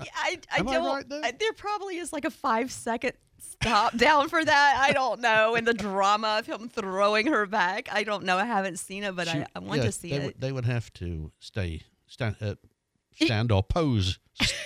I, 0.00 0.38
I 0.52 0.58
Am 0.58 0.66
don't. 0.66 0.84
right 0.86 1.08
there? 1.08 1.20
I- 1.24 1.32
there 1.32 1.52
probably 1.52 1.96
is 1.98 2.12
like 2.12 2.24
a 2.24 2.30
five 2.30 2.70
second 2.72 3.12
stop 3.38 3.96
down 3.96 4.28
for 4.28 4.44
that. 4.44 4.84
I 4.88 4.92
don't 4.92 5.20
know. 5.20 5.54
And 5.54 5.66
the 5.66 5.74
drama 5.74 6.38
of 6.40 6.46
him 6.46 6.68
throwing 6.68 7.26
her 7.28 7.46
back. 7.46 7.88
I 7.92 8.02
don't 8.02 8.24
know. 8.24 8.36
I 8.38 8.44
haven't 8.44 8.78
seen 8.78 9.04
it, 9.04 9.14
but 9.14 9.28
I, 9.28 9.32
she- 9.32 9.44
I 9.54 9.58
want 9.60 9.80
yeah, 9.80 9.86
to 9.86 9.92
see 9.92 10.10
they, 10.10 10.16
it. 10.16 10.24
Would, 10.26 10.40
they 10.40 10.52
would 10.52 10.64
have 10.64 10.92
to 10.94 11.30
stay 11.38 11.82
stand 12.06 12.36
uh, 12.40 12.54
stand 13.22 13.52
or 13.52 13.62
pose 13.62 14.18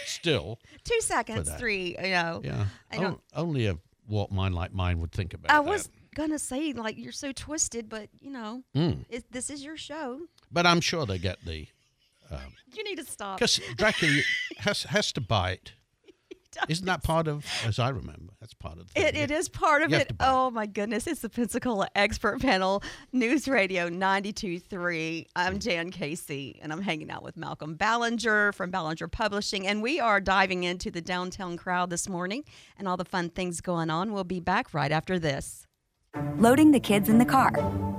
still. 0.07 0.59
Two 0.85 1.01
seconds, 1.01 1.51
three. 1.55 1.97
You 2.03 2.11
know. 2.11 2.41
Yeah, 2.45 2.67
I 2.91 2.97
don't- 2.99 3.21
O- 3.35 3.43
only 3.43 3.67
a 3.67 3.77
warped 4.09 4.33
mind 4.33 4.55
like 4.55 4.73
mine 4.73 5.01
would 5.01 5.13
think 5.13 5.35
about 5.35 5.51
I 5.51 5.61
that. 5.63 5.69
Gonna 6.17 6.39
say 6.39 6.73
like 6.73 6.99
you're 6.99 7.13
so 7.13 7.31
twisted, 7.31 7.89
but 7.89 8.09
you 8.21 8.31
know, 8.33 8.63
Mm. 8.75 9.05
it, 9.09 9.31
this 9.31 9.51
is 9.51 9.63
your 9.65 9.77
show. 9.77 10.23
But 10.51 10.67
I'm 10.67 10.81
sure 10.81 11.07
they 11.07 11.19
get 11.19 11.45
the 11.45 11.69
You 12.75 12.83
need 12.85 12.97
to 12.97 13.05
stop. 13.05 13.39
because 13.39 13.61
Dracula 13.77 14.23
has 14.59 14.83
has 14.85 15.13
to 15.13 15.21
bite. 15.21 15.75
Isn't 16.71 16.87
that 16.87 17.03
part 17.03 17.29
of, 17.29 17.45
as 17.67 17.79
I 17.79 17.91
remember, 17.91 18.33
that's 18.41 18.55
part 18.55 18.79
of 18.79 18.91
the 18.95 19.07
It, 19.07 19.15
it 19.15 19.31
is 19.31 19.47
part 19.47 19.83
of 19.83 19.91
You 19.91 19.99
it. 19.99 20.13
Oh 20.21 20.51
my 20.51 20.65
goodness. 20.65 21.07
It's 21.07 21.21
the 21.21 21.29
Pensacola 21.29 21.87
Expert 21.95 22.41
Panel, 22.41 22.83
News 23.13 23.47
Radio 23.47 23.91
92.3. 23.91 25.27
I'm 25.37 25.59
Jan 25.59 25.91
Casey, 25.91 26.59
and 26.63 26.73
I'm 26.73 26.81
hanging 26.81 27.11
out 27.11 27.23
with 27.23 27.37
Malcolm 27.37 27.75
Ballinger 27.75 28.53
from 28.53 28.71
Ballinger 28.71 29.07
Publishing. 29.07 29.67
And 29.67 29.83
we 29.83 30.01
are 30.01 30.19
diving 30.19 30.65
into 30.65 30.91
the 30.91 31.03
downtown 31.03 31.59
crowd 31.59 31.91
this 31.91 32.09
morning 32.09 32.43
and 32.79 32.89
all 32.89 32.97
the 32.97 33.05
fun 33.05 33.29
things 33.29 33.61
going 33.61 33.91
on. 33.91 34.15
We'll 34.15 34.25
be 34.25 34.41
back 34.41 34.73
right 34.73 34.91
after 34.93 35.19
this. 35.19 35.66
Loading 36.39 36.71
the 36.71 36.81
kids 36.81 37.09
in 37.09 37.19
the 37.19 37.25
car, 37.25 37.53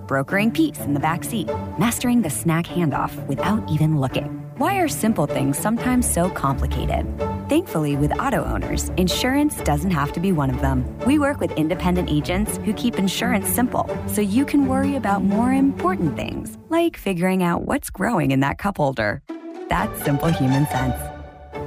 brokering 0.08 0.52
peace 0.52 0.80
in 0.80 0.94
the 0.94 1.00
back 1.00 1.24
seat, 1.24 1.48
mastering 1.78 2.22
the 2.22 2.30
snack 2.30 2.66
handoff 2.66 3.14
without 3.28 3.70
even 3.70 4.00
looking. 4.00 4.26
Why 4.58 4.78
are 4.78 4.88
simple 4.88 5.28
things 5.28 5.58
sometimes 5.58 6.12
so 6.12 6.30
complicated? 6.32 7.06
Thankfully, 7.48 7.96
with 7.96 8.12
auto 8.20 8.44
owners, 8.44 8.90
insurance 8.98 9.62
doesn't 9.62 9.92
have 9.92 10.12
to 10.14 10.20
be 10.20 10.32
one 10.32 10.50
of 10.50 10.62
them. 10.62 10.84
We 11.06 11.20
work 11.20 11.40
with 11.40 11.52
independent 11.52 12.10
agents 12.10 12.58
who 12.58 12.74
keep 12.74 12.98
insurance 12.98 13.50
simple 13.50 13.88
so 14.08 14.22
you 14.22 14.46
can 14.46 14.68
worry 14.68 14.96
about 14.96 15.24
more 15.24 15.54
important 15.54 16.16
things, 16.16 16.58
like 16.70 16.98
figuring 16.98 17.44
out 17.44 17.66
what's 17.66 17.92
growing 17.92 18.32
in 18.32 18.40
that 18.40 18.58
cup 18.58 18.78
holder. 18.78 19.22
That's 19.70 20.04
simple 20.04 20.30
human 20.30 20.66
sense. 20.68 20.96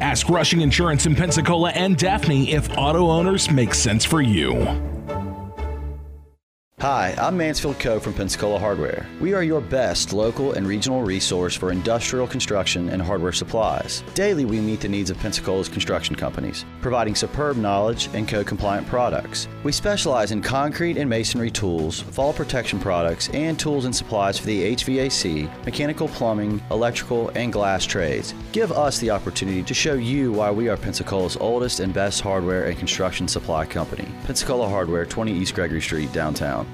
Ask 0.01 0.29
Rushing 0.29 0.63
Insurance 0.63 1.07
in 1.07 1.15
Pensacola 1.15 1.71
and 1.71 1.97
Daphne 1.97 2.53
if 2.53 2.77
auto 2.77 3.09
owners 3.09 3.51
make 3.51 3.73
sense 3.75 4.05
for 4.05 4.21
you. 4.21 4.67
Hi, 6.81 7.15
I'm 7.19 7.37
Mansfield 7.37 7.79
Coe 7.79 8.01
from 8.01 8.15
Pensacola 8.15 8.59
Hardware. 8.59 9.07
We 9.21 9.35
are 9.35 9.43
your 9.43 9.61
best 9.61 10.15
local 10.15 10.55
and 10.55 10.67
regional 10.67 11.03
resource 11.03 11.55
for 11.55 11.71
industrial 11.71 12.27
construction 12.27 12.89
and 12.89 13.03
hardware 13.03 13.33
supplies. 13.33 14.03
Daily, 14.15 14.47
we 14.47 14.61
meet 14.61 14.81
the 14.81 14.89
needs 14.89 15.11
of 15.11 15.19
Pensacola's 15.19 15.69
construction 15.69 16.17
companies, 16.17 16.65
providing 16.81 17.15
superb 17.15 17.59
knowledge 17.59 18.09
and 18.15 18.27
code 18.27 18.47
compliant 18.47 18.87
products. 18.87 19.47
We 19.63 19.73
specialize 19.73 20.33
in 20.33 20.41
concrete 20.41 20.97
and 20.97 21.11
masonry 21.11 21.51
tools, 21.51 22.01
fall 22.01 22.33
protection 22.33 22.81
products, 22.81 23.29
and 23.35 23.59
tools 23.59 23.85
and 23.85 23.95
supplies 23.95 24.39
for 24.39 24.47
the 24.47 24.75
HVAC, 24.75 25.67
mechanical 25.67 26.09
plumbing, 26.09 26.63
electrical, 26.71 27.29
and 27.35 27.53
glass 27.53 27.85
trades. 27.85 28.33
Give 28.53 28.73
us 28.73 28.99
the 29.01 29.11
opportunity 29.11 29.63
to 29.65 29.75
show 29.75 29.97
you 29.97 30.33
why 30.33 30.51
we 30.51 30.71
are 30.71 30.79
Pensacola's 30.79 31.37
oldest 31.37 31.81
and 31.81 31.93
best 31.93 32.23
hardware 32.23 32.65
and 32.65 32.79
construction 32.79 33.29
supply 33.29 33.67
company. 33.67 34.09
Pensacola 34.25 34.67
Hardware, 34.67 35.05
20 35.05 35.31
East 35.31 35.55
Gregory 35.55 35.83
Street, 35.83 36.11
downtown. 36.15 36.70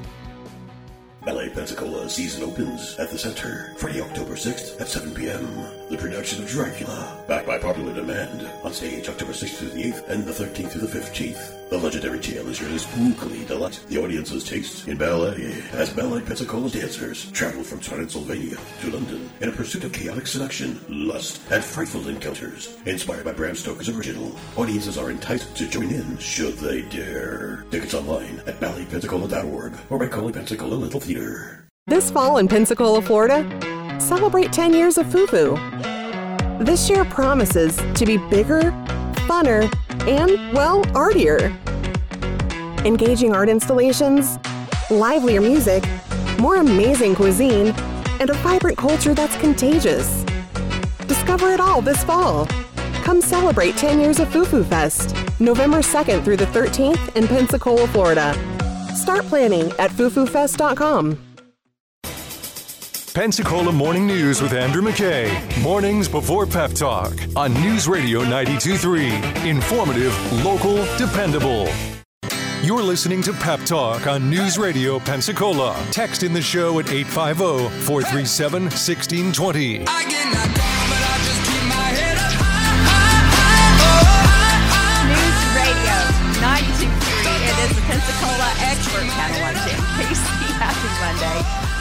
Ballet 1.26 1.48
Pensacola 1.48 2.08
season 2.08 2.44
opens 2.44 2.96
at 3.00 3.10
the 3.10 3.18
center 3.18 3.74
Friday, 3.78 4.00
October 4.00 4.34
6th 4.34 4.80
at 4.80 4.86
7 4.86 5.12
p.m. 5.12 5.44
The 5.88 5.96
production 5.96 6.42
of 6.42 6.48
Dracula, 6.48 7.24
backed 7.28 7.46
by 7.46 7.58
popular 7.58 7.94
demand, 7.94 8.50
on 8.64 8.72
stage 8.72 9.08
October 9.08 9.30
6th 9.30 9.54
through 9.54 9.68
the 9.68 9.84
8th 9.84 10.08
and 10.08 10.24
the 10.24 10.32
13th 10.32 10.70
through 10.72 10.80
the 10.80 10.98
15th. 10.98 11.70
The 11.70 11.78
legendary 11.78 12.18
tale 12.18 12.48
is 12.48 12.56
sure 12.56 12.68
to 12.68 12.74
spookily 12.74 13.46
delight 13.46 13.80
the 13.88 14.02
audience's 14.02 14.42
taste 14.42 14.88
in 14.88 14.96
ballet 14.96 15.62
as 15.72 15.92
Ballet 15.92 16.22
Pensacola's 16.22 16.72
dancers 16.72 17.30
travel 17.30 17.62
from 17.62 17.78
Transylvania 17.78 18.56
to 18.80 18.90
London 18.90 19.30
in 19.40 19.48
a 19.48 19.52
pursuit 19.52 19.84
of 19.84 19.92
chaotic 19.92 20.26
seduction, 20.26 20.80
lust, 20.88 21.40
and 21.52 21.62
frightful 21.62 22.08
encounters. 22.08 22.76
Inspired 22.86 23.24
by 23.24 23.32
Bram 23.32 23.54
Stoker's 23.54 23.88
original, 23.88 24.36
audiences 24.56 24.98
are 24.98 25.12
enticed 25.12 25.56
to 25.56 25.68
join 25.68 25.90
in 25.90 26.18
should 26.18 26.54
they 26.54 26.82
dare. 26.82 27.64
Tickets 27.70 27.94
online 27.94 28.40
at 28.48 28.58
balletpensacola.org 28.58 29.72
or 29.88 29.98
by 30.00 30.08
calling 30.08 30.34
Pensacola 30.34 30.74
Little 30.74 31.00
Theater. 31.00 31.68
This 31.86 32.10
fall 32.10 32.38
in 32.38 32.48
Pensacola, 32.48 33.00
Florida, 33.00 33.44
celebrate 34.00 34.52
10 34.52 34.74
years 34.74 34.98
of 34.98 35.10
Foo 35.10 35.26
Foo. 35.26 35.56
This 36.64 36.88
year 36.88 37.04
promises 37.04 37.76
to 37.94 38.06
be 38.06 38.16
bigger, 38.16 38.72
funner, 39.28 39.72
and, 40.06 40.54
well, 40.54 40.84
artier. 40.96 41.56
Engaging 42.84 43.34
art 43.34 43.48
installations, 43.48 44.38
livelier 44.90 45.40
music, 45.40 45.84
more 46.38 46.56
amazing 46.56 47.14
cuisine, 47.14 47.74
and 48.20 48.30
a 48.30 48.34
vibrant 48.34 48.78
culture 48.78 49.14
that's 49.14 49.36
contagious. 49.36 50.24
Discover 51.06 51.52
it 51.52 51.60
all 51.60 51.82
this 51.82 52.02
fall. 52.04 52.46
Come 53.04 53.20
celebrate 53.20 53.76
10 53.76 54.00
years 54.00 54.20
of 54.20 54.28
Foo 54.30 54.44
Foo 54.44 54.64
Fest, 54.64 55.14
November 55.40 55.78
2nd 55.78 56.24
through 56.24 56.36
the 56.36 56.46
13th 56.46 57.14
in 57.16 57.26
Pensacola, 57.26 57.86
Florida. 57.88 58.34
Start 58.94 59.24
planning 59.26 59.72
at 59.78 59.90
foofoofest.com. 59.90 61.25
Pensacola 63.16 63.72
Morning 63.72 64.06
News 64.06 64.42
with 64.42 64.52
Andrew 64.52 64.82
McKay. 64.82 65.32
Mornings 65.62 66.06
before 66.06 66.44
Pep 66.44 66.72
Talk 66.72 67.14
on 67.34 67.54
News 67.54 67.88
Radio 67.88 68.20
923. 68.20 69.48
Informative, 69.48 70.44
local, 70.44 70.84
dependable. 70.98 71.66
You're 72.62 72.82
listening 72.82 73.22
to 73.22 73.32
Pep 73.32 73.60
Talk 73.60 74.06
on 74.06 74.28
News 74.28 74.58
Radio 74.58 74.98
Pensacola. 74.98 75.82
Text 75.90 76.24
in 76.24 76.34
the 76.34 76.42
show 76.42 76.78
at 76.78 76.90
850 76.90 77.70
437 77.86 78.64
1620. 78.64 80.75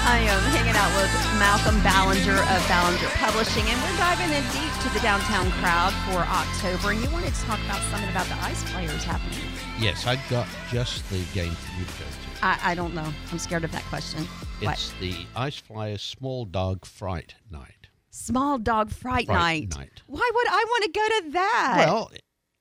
I 0.08 0.20
am 0.20 0.42
hanging 0.54 0.76
out 0.78 0.94
with 1.02 1.10
Malcolm 1.40 1.82
Ballinger 1.82 2.38
of 2.38 2.68
Ballinger 2.70 3.10
Publishing, 3.18 3.64
and 3.68 3.82
we're 3.82 3.98
diving 3.98 4.30
in 4.32 4.44
deep 4.54 4.72
to 4.84 4.90
the 4.94 5.00
downtown 5.00 5.50
crowd 5.54 5.92
for 6.06 6.20
October. 6.30 6.92
And 6.92 7.02
you 7.04 7.10
wanted 7.10 7.34
to 7.34 7.42
talk 7.42 7.60
about 7.66 7.82
something 7.90 8.10
about 8.10 8.28
the 8.28 8.36
Ice 8.36 8.62
Flyers 8.64 9.04
happening. 9.04 9.40
Yes, 9.80 10.06
I 10.06 10.18
got 10.30 10.48
just 10.70 11.10
the 11.10 11.18
game 11.34 11.52
for 11.54 11.80
you 11.80 11.86
to 11.86 11.92
go 11.94 12.06
to. 12.06 12.46
I, 12.46 12.60
I 12.72 12.76
don't 12.76 12.94
know. 12.94 13.12
I'm 13.32 13.40
scared 13.40 13.64
of 13.64 13.72
that 13.72 13.82
question. 13.86 14.24
What? 14.62 14.74
It's 14.74 14.92
the 15.02 15.16
Ice 15.36 15.58
Flyers 15.58 16.02
Small 16.04 16.46
Dog 16.46 16.86
Fright 16.86 17.34
Night. 17.50 17.72
Small 18.12 18.58
dog 18.58 18.92
fright, 18.92 19.26
Fright 19.26 19.70
night. 19.70 19.78
night. 19.78 20.02
Why 20.08 20.32
would 20.34 20.48
I 20.48 20.64
want 20.68 20.84
to 20.86 20.92
go 20.92 21.08
to 21.08 21.32
that? 21.32 21.76
Well, 21.86 22.12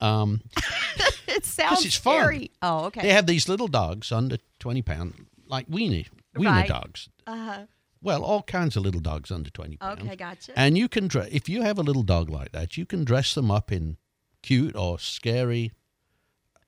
um, 0.01 0.41
it 1.29 1.45
sounds 1.45 1.85
it's 1.85 1.95
fun. 1.97 2.21
scary. 2.23 2.51
Oh, 2.61 2.87
okay. 2.87 3.03
they 3.03 3.11
have 3.11 3.27
these 3.27 3.49
little 3.49 3.69
dogs 3.69 4.11
under 4.11 4.39
20 4.59 4.83
pounds, 4.83 5.15
like 5.47 5.69
weenie, 5.69 6.07
weenie 6.35 6.47
Right. 6.47 6.69
dogs. 6.69 7.09
Uh-huh. 7.27 7.67
Well, 8.03 8.23
all 8.23 8.43
kinds 8.43 8.77
of 8.77 8.83
little 8.83 9.01
dogs 9.01 9.31
under 9.31 9.49
20 9.51 9.79
pounds. 9.79 10.03
Okay, 10.03 10.15
gotcha. 10.17 10.53
And 10.59 10.77
you 10.77 10.89
can 10.89 11.09
dress, 11.09 11.29
if 11.33 11.49
you 11.49 11.63
have 11.63 11.79
a 11.79 11.83
little 11.83 12.03
dog 12.03 12.29
like 12.29 12.53
that, 12.53 12.77
you 12.77 12.85
can 12.85 13.05
dress 13.05 13.35
them 13.35 13.51
up 13.51 13.73
in 13.73 13.97
cute 14.43 14.77
or 14.77 14.99
scary 14.99 15.73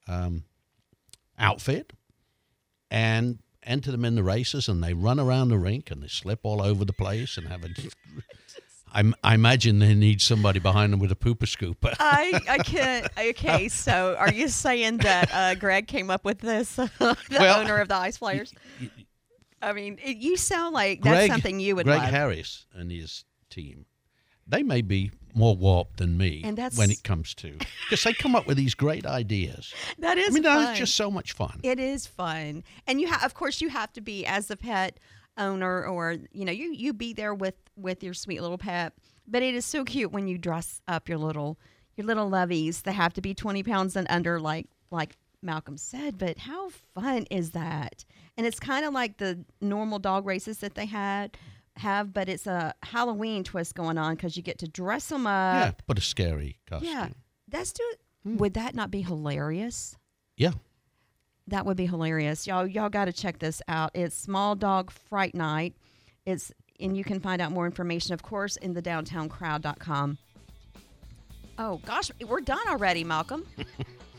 um, 0.09 0.44
outfit 1.38 1.92
and 2.90 3.40
enter 3.62 3.90
them 3.90 4.05
in 4.05 4.14
the 4.14 4.22
races 4.22 4.68
and 4.68 4.83
they 4.83 4.94
run 4.94 5.18
around 5.20 5.48
the 5.48 5.59
rink 5.59 5.90
and 5.90 6.02
they 6.02 6.09
slip 6.09 6.40
all 6.44 6.62
over 6.62 6.85
the 6.85 6.92
place 6.94 7.37
and 7.37 7.48
have 7.48 7.64
a. 7.64 7.68
I, 8.94 9.12
I 9.22 9.35
imagine 9.35 9.79
they 9.81 9.94
need 9.94 10.22
somebody 10.22 10.59
behind 10.59 10.90
them 10.92 11.00
with 11.00 11.12
a 11.12 11.16
pooper 11.16 11.40
scooper. 11.44 11.94
I, 12.00 12.40
I 12.48 12.59
can't. 12.59 13.07
Okay, 13.18 13.68
so 13.85 14.16
are 14.18 14.33
you 14.33 14.48
saying 14.48 14.98
that 14.98 15.29
uh, 15.35 15.55
Greg 15.57 15.87
came 15.87 16.09
up 16.11 16.24
with 16.24 16.38
this, 16.38 16.76
the 16.76 17.16
Well, 17.31 17.61
owner 17.61 17.76
of 17.79 17.88
the 17.88 17.96
Ice 17.96 18.16
Flyers? 18.16 18.55
I 19.62 19.73
mean, 19.73 19.99
it, 20.03 20.16
you 20.19 20.37
sound 20.37 20.75
like 20.75 21.03
that's 21.03 21.14
Greg, 21.27 21.31
something 21.31 21.61
you 21.61 21.77
would 21.77 21.87
like. 21.87 21.99
Greg 21.99 22.12
love. 22.12 22.21
Harris 22.21 22.66
and 22.75 22.90
his 22.90 23.25
team, 23.51 23.87
they 24.47 24.62
may 24.62 24.83
be 24.83 25.11
more 25.35 25.55
warped 25.55 25.99
than 25.99 26.16
me 26.16 26.40
And 26.45 26.57
that's- 26.57 26.79
when 26.79 26.90
it 26.90 27.03
comes 27.03 27.35
to 27.35 27.59
because 27.85 28.03
they 28.05 28.14
come 28.14 28.35
up 28.35 28.47
with 28.47 28.57
these 28.57 28.75
great 28.75 29.05
ideas. 29.07 29.75
That 29.99 30.19
is 30.19 30.31
I 30.31 30.33
mean, 30.33 30.42
that's 30.42 30.79
just 30.79 30.95
so 30.95 31.11
much 31.11 31.33
fun. 31.33 31.61
It 31.62 31.79
is 31.79 32.07
fun, 32.07 32.64
and 32.87 33.01
you 33.01 33.09
have, 33.09 33.23
of 33.25 33.35
course, 33.35 33.61
you 33.61 33.69
have 33.71 33.92
to 33.95 34.01
be 34.01 34.25
as 34.27 34.47
the 34.49 34.57
pet 34.57 34.99
owner, 35.38 35.85
or 35.85 36.16
you 36.33 36.45
know, 36.45 36.53
you 36.53 36.73
you 36.73 36.92
be 36.92 37.12
there 37.12 37.35
with 37.35 37.55
with 37.77 38.03
your 38.03 38.14
sweet 38.14 38.40
little 38.40 38.59
pet. 38.59 38.92
But 39.27 39.42
it 39.42 39.55
is 39.55 39.64
so 39.66 39.85
cute 39.85 40.12
when 40.12 40.29
you 40.29 40.38
dress 40.38 40.81
up 40.87 41.09
your 41.09 41.19
little 41.19 41.59
your 41.97 42.07
little 42.07 42.31
lovies. 42.31 42.83
They 42.83 42.92
have 42.92 43.12
to 43.14 43.21
be 43.21 43.35
twenty 43.35 43.62
pounds 43.62 43.97
and 43.97 44.07
under, 44.11 44.38
like 44.38 44.66
like 44.90 45.16
Malcolm 45.46 45.78
said. 45.78 46.18
But 46.18 46.37
how 46.38 46.68
fun 46.94 47.24
is 47.30 47.52
that? 47.52 48.04
And 48.37 48.46
it's 48.46 48.61
kind 48.61 48.85
of 48.85 48.92
like 48.92 49.16
the 49.16 49.44
normal 49.62 49.98
dog 49.98 50.26
races 50.26 50.59
that 50.59 50.74
they 50.74 50.85
had 50.87 51.38
have, 51.76 52.12
but 52.12 52.28
it's 52.28 52.46
a 52.46 52.74
Halloween 52.82 53.44
twist 53.44 53.74
going 53.74 53.96
on 53.96 54.14
because 54.14 54.37
you 54.37 54.42
get 54.42 54.59
to 54.59 54.68
dress 54.68 55.09
them 55.09 55.26
up. 55.26 55.54
yeah, 55.54 55.70
but 55.87 55.98
a 55.98 56.02
scary 56.02 56.59
costume. 56.66 56.90
Yeah, 56.90 57.09
that's 57.48 57.72
do. 57.72 57.85
Hmm. 58.24 58.37
Would 58.38 58.54
that 58.54 58.74
not 58.74 58.90
be 58.90 59.02
hilarious? 59.02 59.96
Yeah. 60.37 60.52
That 61.48 61.64
would 61.64 61.76
be 61.76 61.87
hilarious. 61.87 62.46
Y'all 62.46 62.66
y'all 62.66 62.88
got 62.88 63.04
to 63.04 63.12
check 63.12 63.38
this 63.38 63.62
out. 63.68 63.92
It's 63.94 64.16
Small 64.16 64.54
Dog 64.56 64.90
Fright 64.90 65.35
Night. 65.35 65.74
It's 66.24 66.50
and 66.80 66.96
you 66.96 67.04
can 67.04 67.20
find 67.20 67.40
out 67.40 67.52
more 67.52 67.66
information 67.66 68.12
of 68.14 68.22
course 68.22 68.56
in 68.56 68.74
the 68.74 68.82
downtowncrowd.com. 68.82 70.18
Oh 71.59 71.80
gosh, 71.87 72.11
we're 72.26 72.40
done 72.40 72.66
already, 72.68 73.04
Malcolm. 73.04 73.46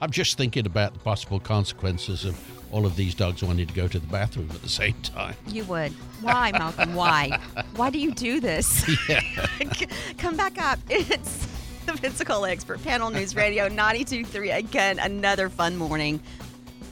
I'm 0.00 0.10
just 0.10 0.36
thinking 0.36 0.66
about 0.66 0.92
the 0.92 0.98
possible 1.00 1.40
consequences 1.40 2.24
of 2.24 2.38
all 2.72 2.84
of 2.84 2.96
these 2.96 3.14
dogs 3.14 3.42
wanting 3.42 3.66
to 3.66 3.74
go 3.74 3.88
to 3.88 3.98
the 3.98 4.06
bathroom 4.08 4.50
at 4.52 4.60
the 4.62 4.68
same 4.68 4.94
time. 5.02 5.34
You 5.48 5.64
would. 5.64 5.92
Why, 6.20 6.52
Malcolm? 6.52 6.94
Why? 6.94 7.38
Why 7.76 7.90
do 7.90 7.98
you 7.98 8.12
do 8.12 8.40
this? 8.40 8.84
Yeah. 9.08 9.20
Come 10.18 10.36
back 10.36 10.60
up. 10.60 10.78
It's 10.88 11.46
the 11.86 11.92
Pensacola 11.92 12.50
Expert 12.50 12.82
Panel 12.82 13.10
News 13.10 13.36
Radio 13.36 13.68
92.3. 13.68 14.56
Again, 14.56 14.98
another 14.98 15.48
fun 15.48 15.76
morning. 15.76 16.20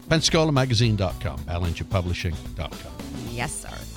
PensacolaMagazine.com, 0.08 1.38
BallingerPublishing.com. 1.40 2.92
Yes, 3.30 3.52
sir. 3.52 3.93